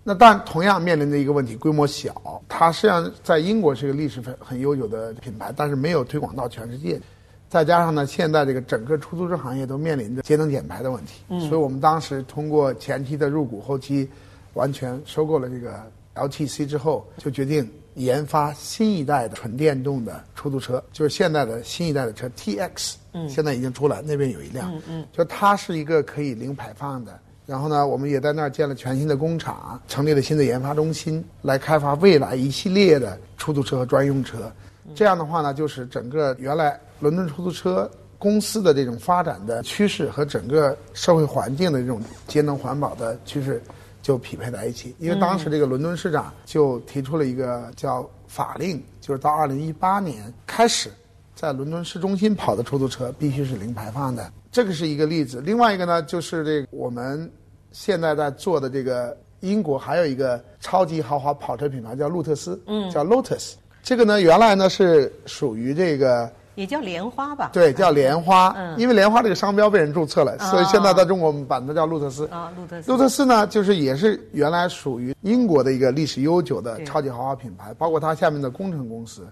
[0.04, 2.42] 那但同样面临的一个问题，规模小。
[2.48, 7.00] 它实际上在英国是一个历史很很悠久的品牌，但是没有推广到全世界。
[7.48, 11.22] 再加上呢，现在这个整个出租车行业都面临着节能减排的问题。
[11.28, 11.40] 嗯。
[11.42, 14.08] 所以我们当时通过前期的入股，后期
[14.54, 15.80] 完全收购了这个
[16.14, 22.94] LTC 之后，就决定研发新一代的纯电动的出租车，就是现在的新一代的车 TX。
[23.12, 23.28] 嗯。
[23.28, 24.74] 现在已经出来，那边有一辆。
[24.74, 25.06] 嗯嗯。
[25.12, 27.16] 就它是一个可以零排放的。
[27.52, 34.50] 然后呢，我们也在那儿建了全新的工厂，成立了新的研发中心，来开发未来一系列的出租车和专用车。
[34.94, 43.62] 这样的话呢，就是整个原来伦敦出租车公司的这种发展的趋势和整个社会环境的这种节能环保的趋势
[44.00, 44.96] 就匹配在一起。
[44.98, 50.88] 因为当时这个伦敦市长就提出了一个叫法令，就是到二零一八年开始，
[51.34, 54.32] 在伦敦市中心跑的出租车必须是零排放的。
[54.50, 55.38] 这个是一个例子。
[55.42, 57.30] 另外一个呢，就是这个我们。
[57.72, 63.54] 现在在做的这个英国还有一个超级豪华跑车品牌叫路特斯，嗯，叫 Lotus。
[63.82, 67.50] 这个呢，原来呢是属于这个，也叫莲花吧？
[67.52, 68.54] 对，叫莲花。
[68.56, 72.28] 嗯，因为莲花这个商标被人注册了，所以现在在中国我们把它叫路特斯。
[72.28, 72.92] 啊，路特斯。
[72.92, 79.26] 路特斯呢，就是也是原来属于英国的一个历史悠久的超级豪华品牌，包括它下面的工程公司。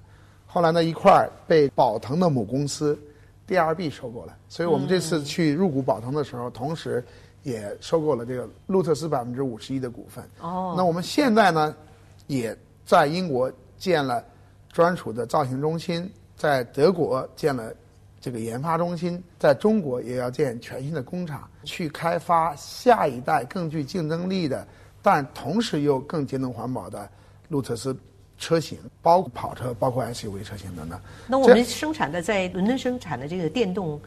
[0.46, 2.98] 后来呢，一块儿被宝腾的母公司
[3.46, 4.34] DRB 收购了。
[4.48, 7.04] 所以我们这次去入股宝腾的时候，同时。
[7.42, 10.22] 也收购了这个路特斯百分之五十一的股份。
[10.40, 11.74] 哦，那我们现在呢，
[12.26, 14.22] 也在英国建了
[14.70, 17.72] 专属的造型中心，在德国建了
[18.20, 24.66] 这个研发中心，在中国也要建全新的工厂，去开发下一代更具竞争力的，
[25.00, 27.08] 但同时又更节能环保的
[27.48, 27.96] 路特斯
[28.36, 31.00] 车型，包括跑车、包括 SUV 车型等等。
[31.26, 33.98] 那我们生产的在伦敦生产的这个电动。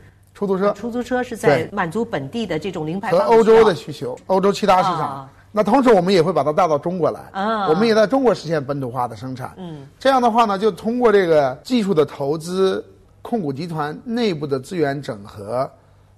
[0.45, 5.29] 出租车，出租车是在满足本地的这种零排放和欧洲的需求，欧洲其他市场。
[5.55, 7.21] 那同时我们也会把它带到中国来，
[7.69, 9.53] 我们也在中国实现本土化的生产。
[9.57, 12.83] 嗯，这样的话呢，就通过这个技术的投资、
[13.21, 15.69] 控股集团内部的资源整合，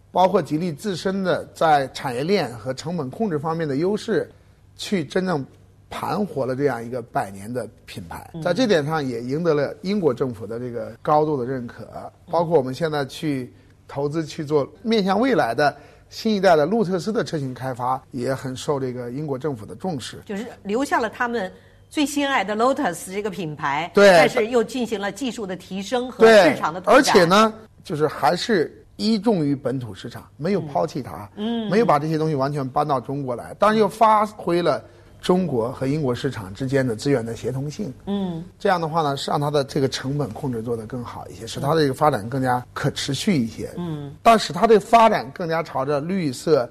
[0.10, 4.32] 包括吉利自身的在产业链和成本控制方面的优势，
[4.78, 5.46] 去真正
[5.90, 8.32] 盘活了这样一个百年的品牌。
[8.42, 11.86] 在这点上也赢得了英国政府的这个高度的认可，
[12.32, 13.54] 包括我们现在去。
[13.88, 15.76] 投资去做面向未来的
[16.10, 20.22] 新一代的路特斯的车型开发，也很受这个英国政府的重视。
[20.26, 21.52] 就是留下了他们
[21.90, 26.96] 最心爱的 Lotus 这个品牌，对，但是又进行了技术的提升和市场的拓展。
[26.96, 34.84] 而且呢，就是还是依重于本土市场，没有抛弃它，嗯，没有把这些东西完全搬到中国来，当然又发挥了。
[35.26, 46.70] 中国和英国市场之间的资源的协同性，嗯，这样的话呢，是让它的这个成本控制做得更好一些，使它的这个发展更加可持续一些，嗯，但使它的发展更加朝着绿色、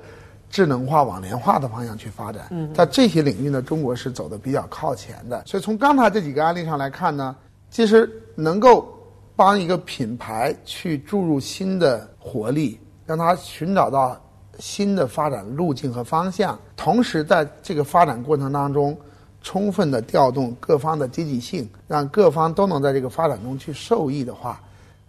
[0.50, 2.46] 智能化、网联化的方向去发展。
[2.52, 5.42] 嗯，在这些领域呢，中国是走的比较靠前的。
[5.46, 7.34] 所以从刚才这几个案例上来看呢，
[7.70, 8.88] 其实能够
[9.34, 14.16] 帮一个品牌去注入新的活力，让它寻找到。
[14.58, 18.96] 新的发展路径和方向，同时在这个发展过程当中，
[19.42, 24.60] 充分的调动各方的积极性，让各方都能在这个发展中去受益的话，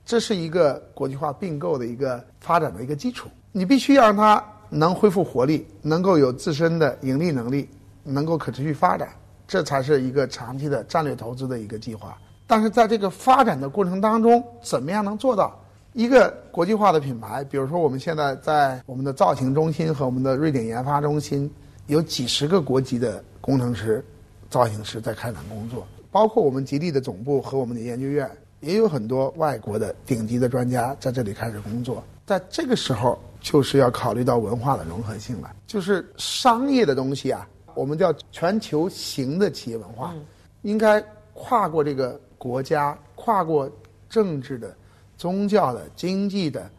[0.06, 3.30] 这是一个国际化并购的一个发展的一个基础。
[3.52, 7.70] 你必须要让它能恢复活力，能够有自身的盈利能力，
[8.04, 9.10] 能够可持续发展，
[9.48, 12.18] 这才是一个长期的战略投资的一个计划。
[12.46, 15.58] 但是在这个发展的过程当中，怎么样能做到？
[15.96, 21.50] 一个国际化的品牌，比如说我们现在在我们的造型中心和我们的瑞典研发中心，
[21.88, 24.04] 有几十个国籍的工程师、
[24.50, 28.30] 造型师在开展工作，包括我们吉利的总部和我们的研究院，
[28.60, 32.04] 也有很多外国的顶级的专家在这里开始工作。
[32.26, 40.14] 在这个时候，就是要考虑到文化的融合性了，就是商业的东西啊，我们叫全球型的企业文化，
[40.64, 41.02] 应该
[41.34, 43.72] 跨过这个国家，跨过
[44.10, 44.76] 政治的。
[45.18, 46.70] 宗教的、经济的、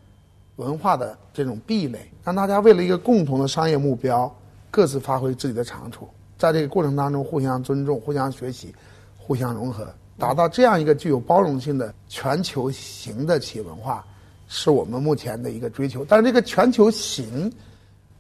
[0.57, 4.33] 文化的这种壁垒，让大家为了一个共同的商业目标，
[4.70, 8.75] 各自发挥自己的长处，在这个过程当中互相尊重、互相学习、
[9.16, 9.87] 互相融合，
[10.18, 14.05] 达到这样一个具有包容性的全球型的企业文化，
[14.49, 16.05] 是我们目前的一个追求。
[16.09, 17.51] 但是这个全球型，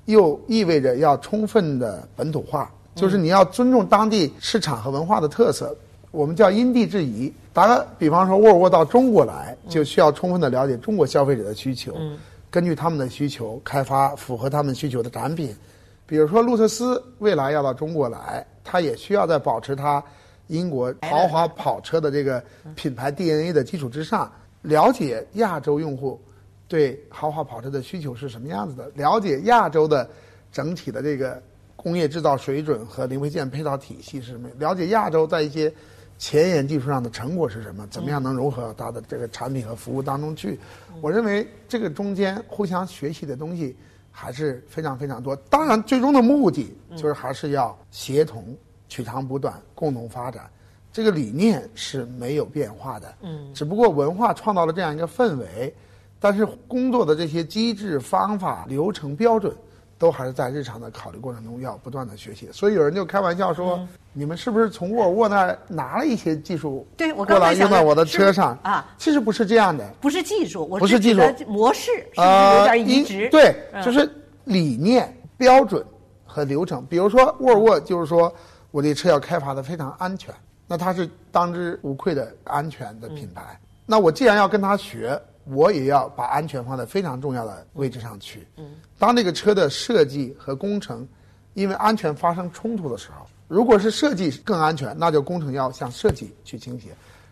[0.06, 5.76] 又意味着要充分的本土化，就是你要尊重当地市场和文化的特色。
[6.10, 7.32] 我们叫因地制宜。
[7.56, 11.96] 打个比方说，沃尔沃到中国来，就需要充分的了解中国消费者的需求，
[12.50, 15.56] 根据他们的需求开发符合他们需求的产品。
[16.04, 20.04] 比如说，路特斯未来要到中国来，它也需要在保持它
[20.48, 26.20] 英国豪华跑车的这个品牌 DNA 的基础之上，了解亚洲用户
[26.68, 30.06] 对豪华跑车的需求是什么样子的，了解亚洲的
[30.52, 31.42] 整体的这个
[31.74, 35.72] 工业制造水准和零配件配套体系是什么，了解亚洲在一些。
[36.18, 37.86] 前沿技术上的成果是什么？
[37.88, 40.58] 怎么样能融合到它的这个产品和服务当中去？
[41.00, 43.76] 我认为这个中间互相学习的东西
[44.10, 45.36] 还是非常非常多。
[45.50, 48.56] 当然，最终的目的就是还是要协同、
[48.88, 50.48] 取长补短、共同发展。
[50.90, 53.14] 这个理念是没有变化的。
[53.20, 55.74] 嗯，只不过文化创造了这样一个氛围，
[56.18, 59.54] 但是工作的这些机制、方法、流程、标准。
[59.98, 63.80] 都还是在日常的考虑过程中要不断的学习，所以有人就开玩笑说
[64.12, 73.28] ：“你们是不是从沃尔沃那儿拿了一些技术，对我过来用到我的车上啊？”其实不是这样的，不是技术，不是技术模式，是不是有点移植？
[73.30, 74.10] 对，就是
[74.44, 75.84] 理念、标准
[76.26, 76.84] 和流程。
[76.86, 78.30] 比如说沃尔沃，就是说
[78.70, 80.34] 我这车要开发的非常安全，
[80.66, 83.58] 那它是当之无愧的安全的品牌。
[83.86, 85.18] 那我既然要跟他学。
[85.46, 88.46] 我也要把安全放在非常重要的位置上去。
[88.56, 91.06] 嗯，当这个车的设计和工程
[91.54, 96.88] 因为安全发生冲突的时候，如果是设计更安全，那就工程要向设计去倾斜；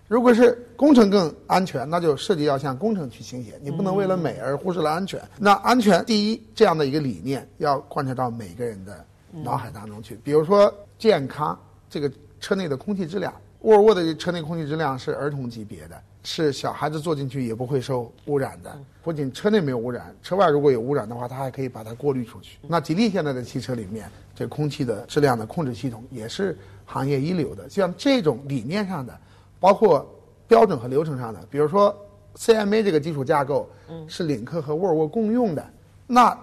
[0.06, 3.58] 如果是工程更安全，那就设计要向工程去倾斜。
[3.60, 5.20] 你不能为了美而忽视了安全。
[5.38, 10.14] 那安全第一这样的一个理念要贯彻到每个人的脑海当中去。
[10.22, 11.58] 比如说健康，
[11.90, 16.00] 这个车内的空气质量，沃尔沃的车内空气质量是儿童级别的。
[16.24, 18.76] 是小孩子坐进去也不会受污染的。
[19.02, 22.58] 不仅车内没有污染，车外如果有污染的话，它还可以把它过滤出去。
[22.66, 27.68] 那吉利现在的汽车里面，这空气的质量的控制系统也是行业一流的。
[27.68, 29.16] 像这种理念上的，
[29.60, 30.04] 包括
[30.48, 31.94] 标准和流程上的，比如说
[32.36, 33.68] CMA 这个基础架构，
[34.08, 35.64] 是领克和沃尔沃共用的。
[36.06, 36.36] 那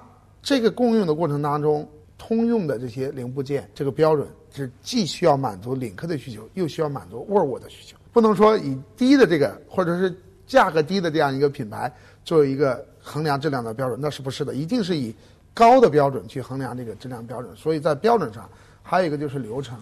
[0.44, 7.98] 这个共用的过程当中，通用的这些零部件，这个标准是既需要满足领克的需求，又需要满足沃尔沃的需求。
[8.14, 10.14] 不能说以低的这个或者是
[10.46, 11.92] 价格低的这样一个品牌
[12.26, 14.54] 作为一个衡量质量的标准，那是不是的？
[14.54, 15.16] 一定是以
[15.54, 17.56] 高的标准去衡量这个质量标准。
[17.56, 18.50] 所以在标准上，
[18.84, 19.78] 还有一个就是流程。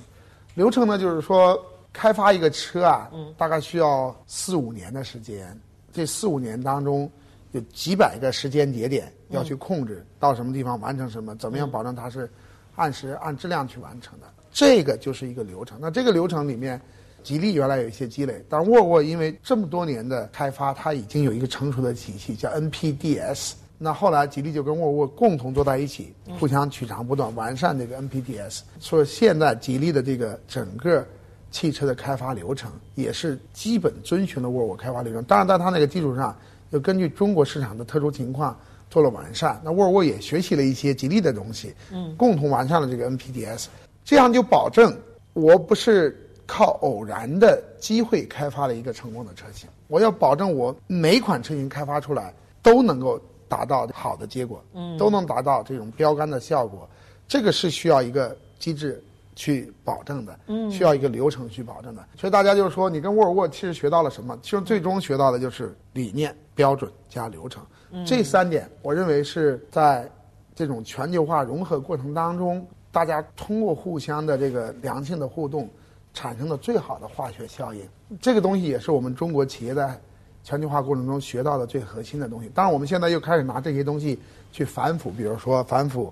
[0.54, 1.60] 流程呢，就是说
[1.92, 5.60] 开发一个车啊，大概需要四五年的时间。
[5.92, 7.12] 这四五年当中，
[7.52, 12.30] 有几百个时间节点要去控制到什么地方完成什么，怎么样保证它是
[12.76, 14.28] 按时按质量去完成的。
[14.52, 15.80] 这个就是一个流程。
[15.82, 16.80] 那这个流程里面。
[17.24, 23.54] 吉利原来有一些积累，但沃尔沃因为这么多年的开发，它已经有一个成熟的体系，叫 NPDS。
[23.82, 28.60] 那后来吉利就跟沃尔沃共同坐在一起，互相取长补短，完善这个 NPDS。
[28.80, 31.06] 所以现在吉利的这个整个
[31.50, 35.24] 汽车的开发流程，也是基本遵循了沃尔沃开发流程。
[35.24, 36.36] 当然，在它那个基础上，
[36.72, 38.58] 又根据中国市场的特殊情况
[38.90, 39.62] 做了完善。
[39.64, 43.68] 那沃尔沃也学习了一些吉利的东西，嗯，共同完善了这个 NPDS。
[44.04, 44.94] 这样就保证
[45.34, 46.26] 我不是。
[46.52, 52.34] 靠偶然的机会开发了一个成功的车型，我要保证我每款车型开发出来
[52.64, 56.90] 都能够达到好的结果，嗯，都能达到这种标杆的效果，
[57.28, 59.00] 这个是需要一个机制
[59.36, 62.04] 去保证的，嗯，需要一个流程去保证的。
[62.18, 64.36] 所以大家就是说，你跟沃尔沃其实学到了什么？
[64.42, 67.64] 其实最终学到的就是理念、标准加流程，
[68.08, 70.10] 这三点，我认为是在
[70.56, 75.70] 这种全球化融合过程当中，大家通过互相的这个良性的互动。
[76.14, 77.82] 产生的最好的化学效应，
[78.20, 80.00] 这个东西也是我们中国企业在
[80.44, 82.50] 全球化过程中学到的最核心的东西。
[82.54, 84.20] 当然，我们现在又开始拿这些东西
[84.52, 86.12] 去反腐，比如说反腐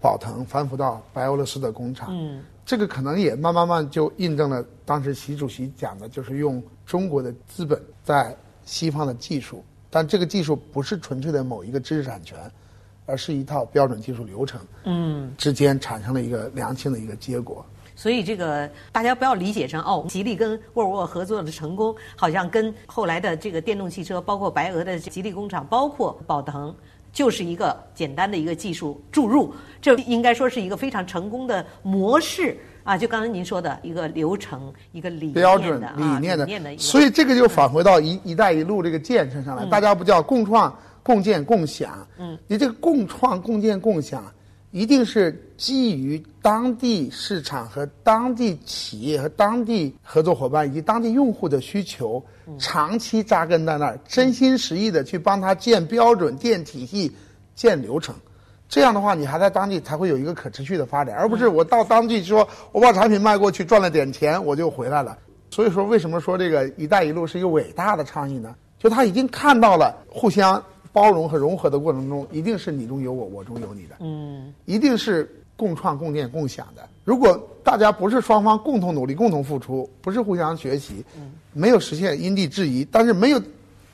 [0.00, 2.08] 宝腾，反腐到白俄罗斯的工厂。
[2.10, 8.34] 嗯，这个可能也慢慢慢就印证了当时习主席讲的，就是用中国的资本在
[8.64, 12.38] 西方的技术，但这个技术不是纯粹的某一个知识产权，
[13.06, 14.60] 而是一套标准技术流程。
[14.84, 17.64] 嗯，之间产生了一个良性的一个结果。
[17.94, 26.74] 所以这个大家不要理解成哦，吉利跟沃尔沃合作的成功，好像跟后来的这个电动汽车，包括白俄的吉利工厂，包括宝腾，
[27.12, 29.54] 就是一个简单的一个技术注入。
[29.80, 32.96] 这应该说是一个非常成功的模式啊！
[32.96, 36.46] 就刚才您说的一个流程，一个理标准理念的。
[36.78, 42.06] 所以这个就返回到“一一带一路”这个建设上来，大家不叫共创、共建、共享？
[42.18, 44.24] 嗯，你这个共创、共建、共享。
[44.72, 52.24] 一定是基于当地市场和当地企业和当地合作伙伴以及当地用户的需求，
[52.58, 57.14] 长期扎根在那儿，真心实意的去帮他建标准、建体系、
[57.54, 58.14] 建流程。
[58.66, 65.18] 这样的话，你还在当地才会有一个可持续的发展，而不是我到当地说我把产品卖过去赚了点钱我就回来了。
[65.50, 68.54] 所以说，为什么说这个“一带一路”是一个伟大的倡议呢？
[68.78, 70.64] 就他已经看到了互相。
[70.92, 76.86] 包容和融合的过程中，一定是你中有我，我中有你的，嗯，一定是共创、共建、共享的。
[77.04, 83.42] 如果大家不是双方共同努力、共同付出，不是互相学习，嗯，没有实现因地制宜，但是没有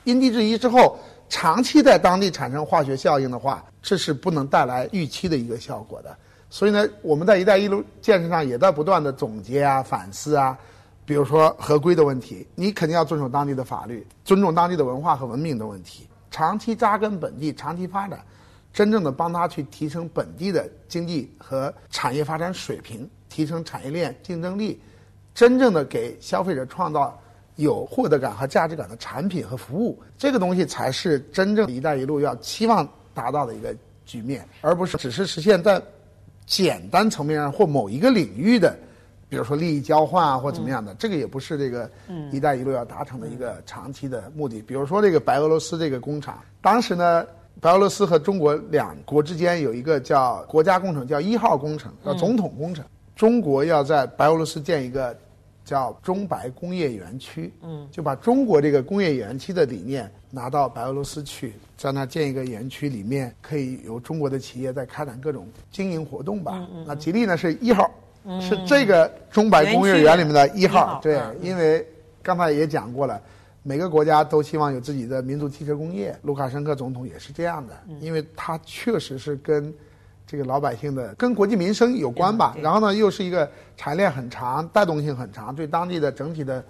[0.03, 0.97] 因地制宜之后，
[1.29, 6.15] 长期在当地产生化学效应的话，这是不能带来预期的一个效果的。
[6.49, 10.57] 所以呢，我们在“一带一路”建设上也在不断的总结啊、反思啊，
[11.05, 16.07] 比如说合规的问题，你肯定要遵守当地的法律，尊重当地的文化和文明的问题。
[16.31, 18.19] 长期扎根本地，长期发展，
[18.71, 24.79] 真正的帮他去提升本地的经济和产业发展水平，提升产业链竞争力，
[25.33, 27.19] 真正的给消费者创造
[27.55, 33.75] 有获得感和价值感的产品和服务，这个东西才是真正“一带一路”要期望达到的一个
[34.05, 35.81] 局面，而不是只是实现在
[36.45, 38.77] 简单层面上或某一个领域的。
[39.29, 41.89] 比如说利益交换啊，或怎么样的，这个也不是这个
[42.33, 44.59] “一带一路”要达成的一个长期的目的。
[44.59, 47.23] 比如说这个白俄罗斯这个工厂，当时呢，
[47.61, 52.83] 白俄罗斯和中国两国之间有一个叫国家工程，叫一号工程，叫总统工程。
[53.15, 55.15] 中国要在白俄罗斯建一个
[55.63, 66.67] 叫中白工业园区，嗯，就把中国这个工业园区的理念拿到白俄罗斯去，在那建一个园区，里面可以由中国的企业在开展各种经营活动吧。
[66.87, 67.91] 那吉利呢是一号。
[68.41, 71.85] 是这个中百工业园里面的一号，对，因为
[72.21, 73.21] 刚才也讲过了，
[73.63, 76.17] 每个国家都希望有自己的民族汽车工业。
[76.23, 79.73] 卢卡申科总统也是这样的，因为他确实是跟
[80.27, 82.55] 这个老百姓的、跟国计民生有关吧。
[82.61, 86.63] 然后呢，又是一个产业链很长、带动性很长，对当地的整体的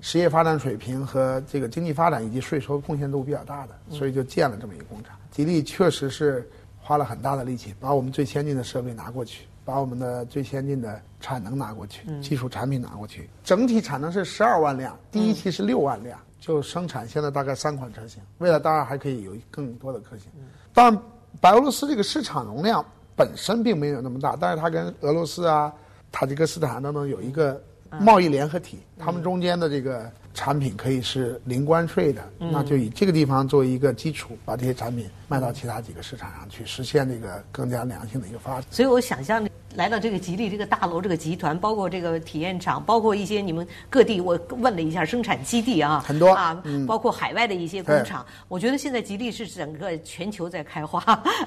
[0.00, 5.16] 实业发展水平和这个经济发展以及税收贡献度比较大的，所以就建了这么一个工厂。
[5.30, 6.48] 吉利确实是
[6.80, 20.30] 花了很大的力气，把我们最先进的设备拿过去，把我们的最先进的产能拿过去，技术产品拿过去，整体产能是十二万辆，第一期是六万辆，就生产现在大概三款车型，未来当然还可以有更多的车型。
[20.72, 20.96] 但，
[21.40, 22.84] 白俄罗斯这个市场容量
[23.16, 25.72] 本身并没有那么大，但是它跟俄罗斯啊。
[26.16, 27.60] 塔吉克斯坦等等有一个
[27.98, 38.64] 贸易联合体，他们中间的这个产品可以是零关税的，那就以这个地方作为一个基础，把这些产品卖到其他几个市场上去，实现这个更加良性的一个发展。
[38.70, 39.46] 所以我想象。
[39.74, 48.24] 来到这个吉利这个大楼这个集团，包括这个体验场，包括一些你们各地，我问了一下生产基地啊，很多啊，包括海外的一些工厂。
[48.48, 51.00] 我觉得现在吉利是整个全球在开花，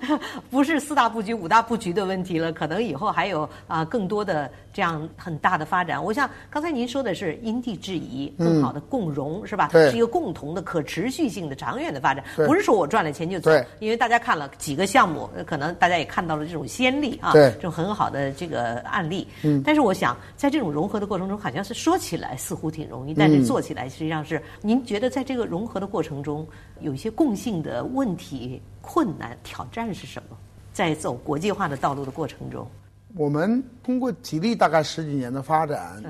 [0.51, 6.03] 不是四大布局、五大布局的问题了，可能以后还有啊更多的这样很大的发展。
[6.03, 9.69] 我想刚才您说的是因地制宜，更好的共荣是吧？
[9.89, 13.51] 是一个共同的可持续性的长远的发展，不是说我赚了钱就走。
[13.79, 18.16] 因为大家看了几个项目，可能大家也看到了这种先例啊，这种很好的。
[18.17, 24.41] 的这个案例，嗯，但是我想，在这种融合的过程中，好像是说起来似乎挺容易，但是做起来实际上是。
[24.61, 26.45] 您觉得在这个融合的过程中，
[26.81, 30.37] 有一些共性的问题、困难、挑战是什么？
[30.73, 32.67] 在走国际化的道路的过程中，
[33.15, 36.03] 我们通过吉利大概十几年的发展，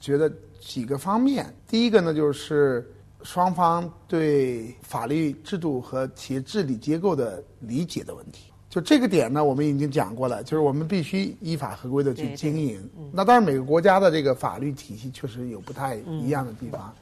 [0.00, 1.44] 觉得几个方面。
[1.68, 2.90] 第一个呢，就是
[3.22, 8.50] 双方对法律制度和企业治理结构的理解的问题。
[8.74, 12.90] 就这个点呢，我们已经讲过了，就是我们必须依法合规的去经营。
[13.12, 16.92] 那当然，每个国家的这个法律体系确实有不太一样的地方。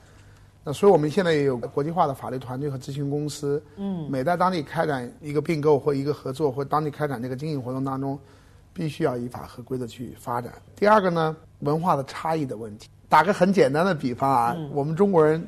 [0.62, 3.62] 那所以我们现在也有国际化的法律团队和咨询公司。
[3.79, 4.07] 嗯。
[4.11, 8.18] 每在当地开展一个并购或一个合作，或当地开展这个经营活动当中，
[8.75, 10.53] 必须要依法合规的去发展。
[10.77, 12.91] 第二个呢，文化的差异的问题。
[13.09, 15.43] 打个很简单的比方啊，我们中国人。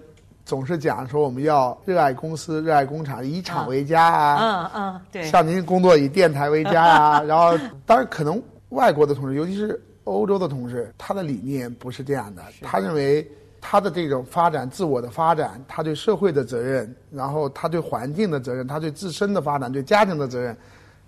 [0.45, 4.71] 总是讲说我们要热爱公司、热爱工厂，以厂为家啊。
[4.75, 5.23] 嗯嗯，对。
[5.25, 12.43] 像您工作以电台为家啊，然后当然可能外国的同事，尤其是欧洲的同事，他的理念不是这样的。
[12.61, 13.27] 他认为
[13.59, 20.55] 他的这种发展、自我的发展，他对社会的责任，然后他对环境的责任，他对自身的发展、对家庭的责任，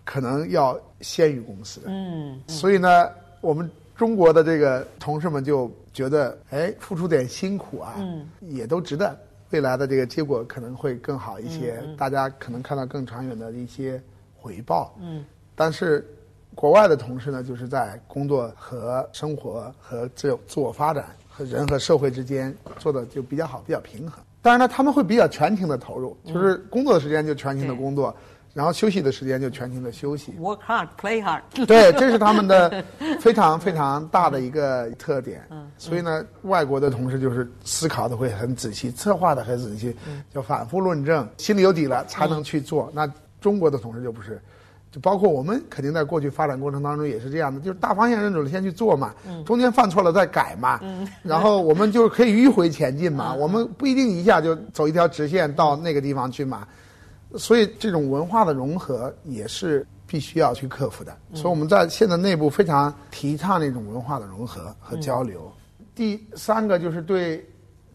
[0.02, 1.82] 可能要先于公司。
[1.84, 2.40] 嗯。
[2.46, 3.10] 所以呢，
[3.42, 7.96] 我们中国的这个同事们就觉得，哎，付出点辛苦啊，
[8.40, 9.14] 也都值得。
[9.50, 14.02] 未来的这个结果可能会更好一些，大家可能看到更长远的一些
[14.34, 14.94] 回报。
[15.00, 15.24] 嗯，
[15.54, 16.06] 但是
[16.54, 24.22] 国外的同事呢，就是在工作和生活和自自我发展和人和社会之间做的就比较好，比较平衡。
[24.42, 28.14] 当然呢，他们会比较全情的投入，就是工作的时间就全情的工作。
[28.56, 30.32] 然后休息的时间就全情的休息。
[30.40, 31.42] Work hard, play hard。
[31.66, 32.82] 对，这是他们的
[33.20, 35.46] 非常非常大的一个特点。
[35.50, 35.70] 嗯。
[35.76, 39.94] 所以呢，外国的同事就是思考的会很仔细，策划的很仔细，
[40.32, 42.90] 就反复论证，心里有底了才能去做。
[42.94, 43.06] 那
[43.42, 44.40] 中国的同事就不是，
[44.90, 50.80] 就包括我们肯定在过去发展过程当中也是这样的，就是大方向认准了先去做嘛，中间犯错了再改嘛。
[50.82, 51.06] 嗯。
[51.22, 56.66] 然后我们就是可以迂回前进嘛，我们不一定一下就走一条直线到那个地方去嘛。
[57.34, 61.16] 所以，这种文化的融合也是必须要去克服的。
[61.34, 65.52] 所以，我们在现在内部非常提倡那种文化的融合和交流。
[65.94, 67.44] 第三个就是对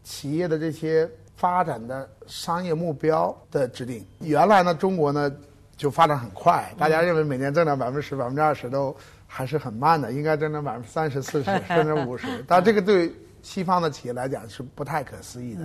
[0.03, 4.05] 企业的这些发展的商业目标的制定。
[4.19, 5.32] 原来呢，中国呢
[5.77, 12.27] 就发展很快，大家认为每年增长百分之十、百分之二十都还是很慢的，应该增长百分之三十、四十 甚至五十。
[12.47, 13.11] 但这个对
[13.41, 15.61] 西方的企业来讲是不太可思议的。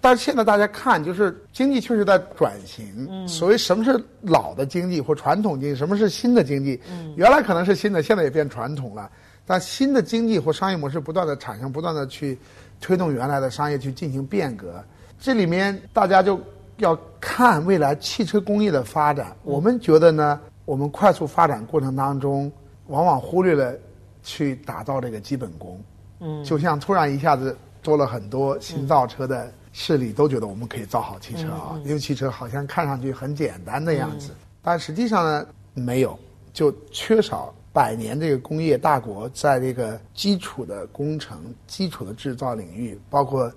[0.00, 3.26] 但是现在大家看，就是经济确实在转型。
[3.26, 6.80] 所谓什么是老的经济或传统经济，什么是新的经济？
[7.16, 9.10] 原来可能是新的，现在也变传统了。
[9.44, 12.38] 但新的经济或商业模式不断的产生，不断的去
[12.80, 14.82] 推动原来的商业去进行变革。
[15.18, 16.40] 这里面大家就
[16.76, 19.36] 要看未来汽车工业的发展。
[19.42, 22.52] 我们觉得呢，我们快速发展过程当中，
[22.86, 23.74] 往往忽略了
[24.22, 25.80] 去打造这个基本功。
[26.20, 29.50] 嗯，就像突然一下子多了很多新造车的。
[29.72, 34.30] 势力都觉得我们可以造好汽车啊，因为汽车好像看上去很简单的样子，
[34.62, 36.18] 但实际上呢，没有，
[36.52, 43.52] 就缺少百年这个工业大国在这个基础的工程、基础的制造领域，包括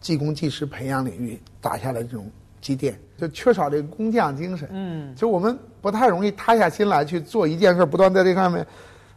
[0.00, 4.68] 技工技师培养领域打下来这种积淀，就缺少这个工匠精神。
[4.70, 8.64] 嗯，就我们不太容易塌下心来去做一件事，不断在这上面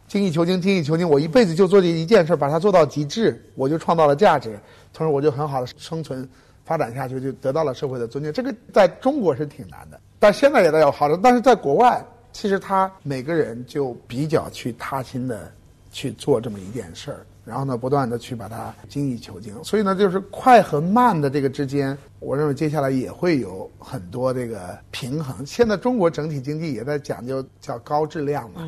[0.08, 1.08] 精益求精、精益求精。
[1.08, 4.58] 我一辈子就做这一件事，把它做到极致，我就创造了价值，
[4.92, 6.28] 同时我就很好的生存。
[6.64, 11.18] 发展下去就得到了社会的尊敬，这个在中国是挺难的，但现在也在有好的。
[11.22, 15.50] 但是在国外，其实他每个人就比较去踏心的
[15.90, 19.54] 去做这么一件事儿，然后呢，不断的去把它精益求精。
[19.64, 25.46] 所以呢，就是快和慢的这个之间，我认为接下来也会有很多这个平衡。
[25.46, 28.60] 现在中国整体经济也在讲究叫高质量嘛，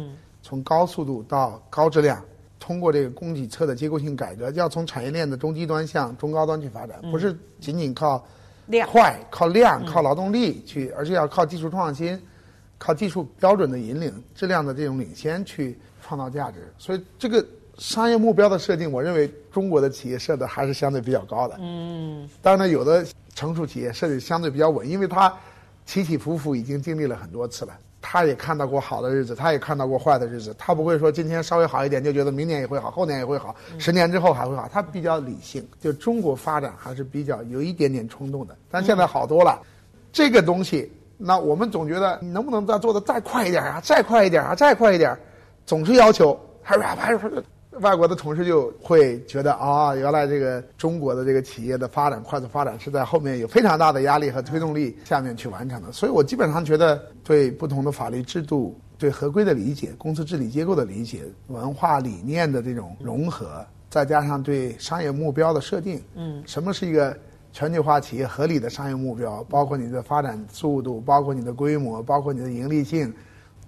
[0.43, 2.23] 从高速度到高质量，
[2.59, 8.25] 通过这个供给侧的结构性改革，要从产业链的中低端向中高端去发展，不是仅仅靠
[8.89, 12.21] 快、靠量、靠劳动力去，而是要靠技术创新。
[12.83, 21.59] 靠技术标准的引领、质量的这种领先去创造价值，所以这个商业目标的设定，我认为中国的企业设的还是相对比较高的。
[21.61, 25.31] 嗯，当然呢，有的成熟企业设的相对比较稳，因为它
[25.85, 35.67] 起起伏伏已经经历了很多次了，他也看到过好的日子，他也看到过坏的日子，他不会说今天稍微好一点就觉得明年也会好，后年也会好，十年之后还会好，他比较理性。
[35.81, 39.61] 就中国发展还是比较有一点点冲动的，但现在好多了，
[40.13, 40.91] 这个东西。
[41.23, 43.79] 那我们总觉得你能不能再做的再快一点啊？
[43.85, 44.55] 再快一点啊？
[44.55, 45.15] 再快一点，
[45.67, 47.45] 总是要求，还是还是
[47.79, 55.93] 外国的同事就会觉得啊，原来这个中国的这个企业的发展快速发展是在后面有非常大的压力和推动力下面去完成的。
[55.93, 67.17] 所以我基本上觉得，对不同的法律制度、对合规的理解、公司治理结构的理解、文化理念的这种融合，再加上对商业目标的设定，嗯，什么是一个？
[67.53, 73.13] 全球化企业合理的商业目标，包括你的发展速度，包括你的规模，包括你的盈利性，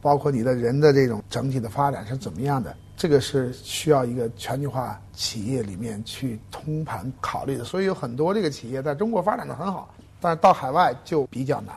[0.00, 2.72] 包括你的人的这种整体的发展是怎么样的？
[2.96, 7.64] 这个是需要一个全球化企业里面去通盘考虑的。
[7.64, 11.74] 所以有很多这个企业在中国发展的很好，但是到海外就比较难，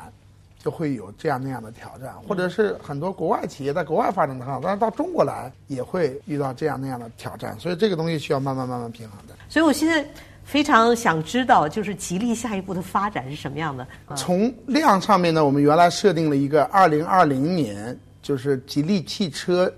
[0.59, 7.59] 就会有这样那样的挑战，或者是很多国外企业在国外发展的很好，但是到中国来也会遇到这样那样的挑战。
[7.59, 9.33] 所以这个东西需要慢慢慢慢平衡的。
[9.49, 10.05] 所以我现在。
[10.45, 13.87] 非常想知道，就是吉利下一步的发展是什么样的？
[14.15, 19.73] 从量上面呢，我们原来设定了一个二零二零年，就是吉利汽车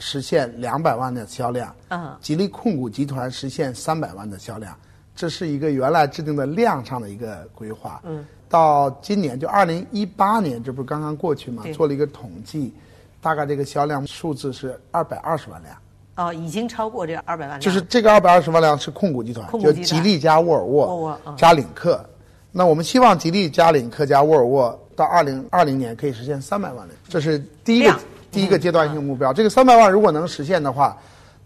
[0.00, 4.74] 实现两百万的销量，嗯，吉利控股集团实现三百万的销量，
[5.14, 8.00] 这是一个原来制定的量上的一个规划。
[8.04, 11.62] 嗯，到今年就二零一八年，这不是刚刚过去嘛？
[11.74, 12.74] 做了一个统计，
[13.20, 15.76] 大概这个销量数字是二百二十万辆。
[16.16, 17.60] 哦，已经超过这二百万辆。
[17.60, 22.04] 就是这个二百二十万辆是控股集团，就吉利加沃尔沃加领克。
[22.52, 27.96] 那我们希望吉利加领克加沃尔沃到二零二零年可以实现三百万辆，这是第一个
[28.30, 29.32] 第一个阶段性目标。
[29.32, 30.96] 这个三百万如果能实现的话，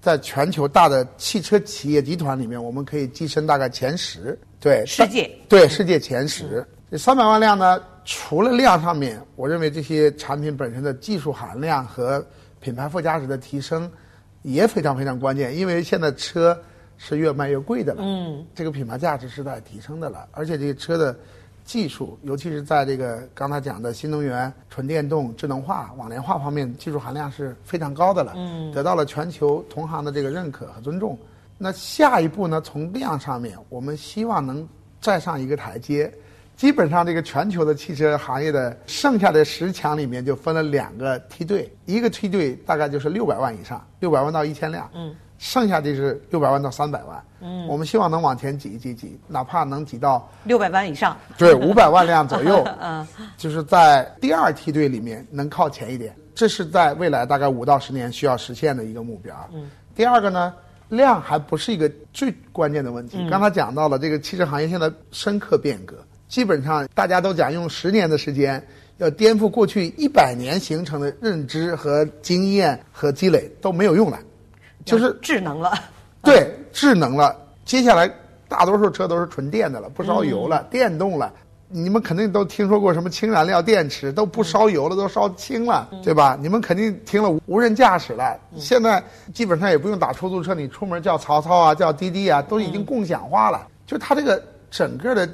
[0.01, 4.39] 在全球大的汽车企业集团里面，我们可以跻身大概前十。
[4.61, 6.67] 对，世界对世界前十。
[6.91, 12.25] 这三百万辆呢，除了量上面，我认为这些产品本身的技术含量和
[12.61, 13.91] 品牌附加值的提升。
[14.47, 16.55] 也非常非常关键，因为现在车
[16.99, 21.17] 是越卖越贵的了，嗯，这个品牌价值是在提升的了，而且这个车的
[21.65, 31.19] 技术，尤其是在这个刚才讲的新能源、纯电动、智能化、网联化方面，技术含量是非常高的了，嗯，得到了全球同行的这个认可和尊重。
[31.57, 32.61] 那下一步呢？
[32.61, 34.69] 从量上面，我们希望能
[35.01, 36.13] 再上一个台阶。
[36.57, 59.37] 基本上，这个全球的汽车行业的剩下的十强里面，就分了两个梯队，一个梯队大概就是六百万以上，六百万到一千辆，嗯，剩下的是六百万到三百万，嗯，我们希望能往前挤一挤挤，哪怕能挤到六百万以上，对，五百万辆左右， 嗯，就是在第二梯队里面能靠前一点，这是在未来大概五到十年需要实现的一个目标。
[59.53, 60.55] 嗯，第二个呢，
[60.89, 65.95] 量还不是一个最关键的问题，刚才讲到了这个汽车行业现在深刻变革。
[66.27, 68.67] 基本上大家都讲用十年的时间，
[68.97, 74.19] 要颠覆过去一百年形成的认知和经验和积累都没有用了，
[74.85, 75.73] 就是智能了。
[76.23, 77.37] 对，智能了。
[77.65, 78.11] 接下来
[78.49, 81.33] 大多数车都是纯电的了，不烧油了，电动了。
[81.69, 86.39] 你们肯定都听说过什么氢燃料电池，都不烧油了，都烧氢了，对吧？
[86.41, 88.39] 你们肯定听了无人驾驶了。
[88.57, 93.67] 现在基本上也不用打出租车，你出门叫曹操啊，叫滴滴啊，都已经共享化了。
[93.87, 95.29] 就它这个整个的。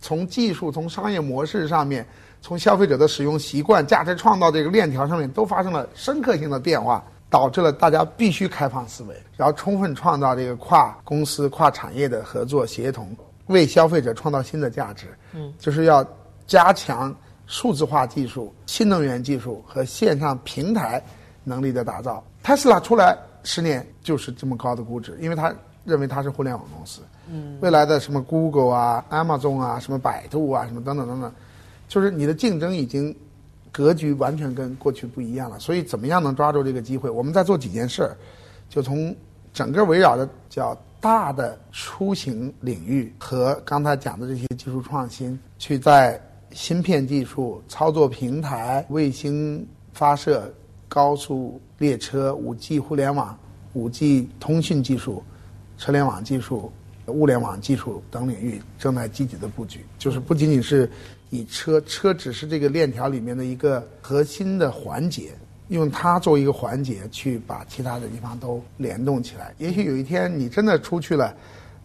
[0.00, 2.06] 从技术、从商业模式上面，
[2.42, 7.02] 从消费者的使用习惯、价值创造这个链条上面，都发生了深刻性的变化，
[7.34, 13.10] 导致了大家必须开放思维，然后充分创造这个跨公司、跨产业的合作协同，
[13.48, 15.08] 为消费者创造新的价值。
[15.32, 16.06] 嗯，就是要
[16.46, 17.12] 加强
[17.48, 21.02] 数字化技术、新能源技术和线上平台
[21.42, 22.22] 能力的打造。
[22.40, 27.00] 特斯拉出来十年就是这么高的估值，因为它认为它是互联网公司。
[27.28, 31.32] 嗯，未来的什么 Google 啊、Amazon 啊、什么百度啊、什么等等等等，
[31.88, 33.12] 就是你的竞争已经
[33.74, 35.58] 格局完全跟过去不一样了。
[35.58, 37.10] 所以，怎么样能抓住这个机会？
[37.10, 38.16] 我们在做几件事儿，
[38.68, 39.12] 就从
[39.52, 46.20] 整个围绕着叫大的出行领域和刚才讲的这些技术创新，去在
[46.52, 50.54] 芯片技术、操作平台、卫星发射、
[50.88, 53.36] 高速列车、五 G 互联网。
[53.72, 55.20] 五 G 通讯技术、
[55.76, 56.70] 车联网技术、
[57.06, 59.84] 物联网技术等领域正在积极的布局。
[59.98, 60.90] 就是不仅仅是
[61.30, 65.30] 以车，车只是这个链条里面的一个核心的环节，
[65.68, 69.54] 用它作为一个环节去把其他的地方都联动起来。
[69.58, 71.34] 也许有一天你真的出去了。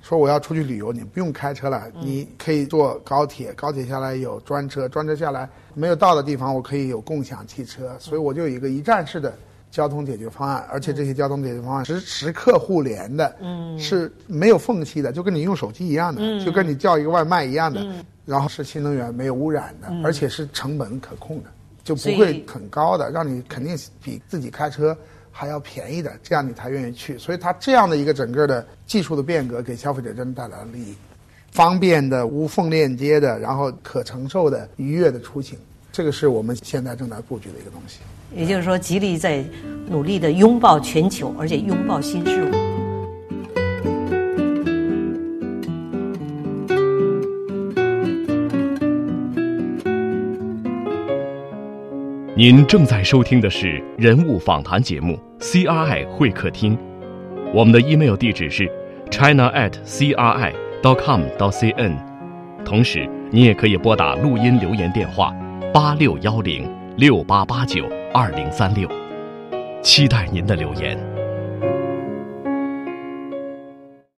[0.02, 9.38] 说我要出去旅游，你不用开车了，你可以坐高铁，高铁下来有专车，专车下来没有到的地方，我可以有共享汽车，所以我就有一个一站式的
[9.72, 13.36] 交通解决方案，而且这些交通解决方案是时刻互联的，
[13.78, 17.86] 是没有缝隙的，就跟你用手机一样的，就跟你叫一个外卖一样的，
[18.26, 21.50] 然后是新能源没有污染的，而且是成本可控的，
[21.84, 24.98] 就不会很高的，让你肯定比自己开车。
[25.32, 27.18] 还要便宜的，这样你才愿意去。
[27.18, 30.94] 所以它这样的一个整个的技术的变革，给消费者真的带来了利益，
[31.52, 35.58] 方便的、无缝链接的，然后可承受的、愉悦的出行，
[35.94, 38.00] 这个是我们现在正在布局的一个东西。
[38.36, 39.44] 也就是说，吉利在
[39.90, 42.50] 努力的拥抱全球，而且拥抱新事物。
[52.36, 56.78] 您正在收听的是人物访谈节目《CRI 会客厅》，
[57.54, 58.66] 我们的 email 地址是
[59.12, 61.98] china at cri dot com dot cn，
[62.64, 65.36] 同时你也可以拨打录音留言电话
[65.74, 66.66] 八六幺零
[66.96, 67.99] 六八八九。
[68.12, 68.90] 二零三六，
[69.84, 71.09] 期待您的留言。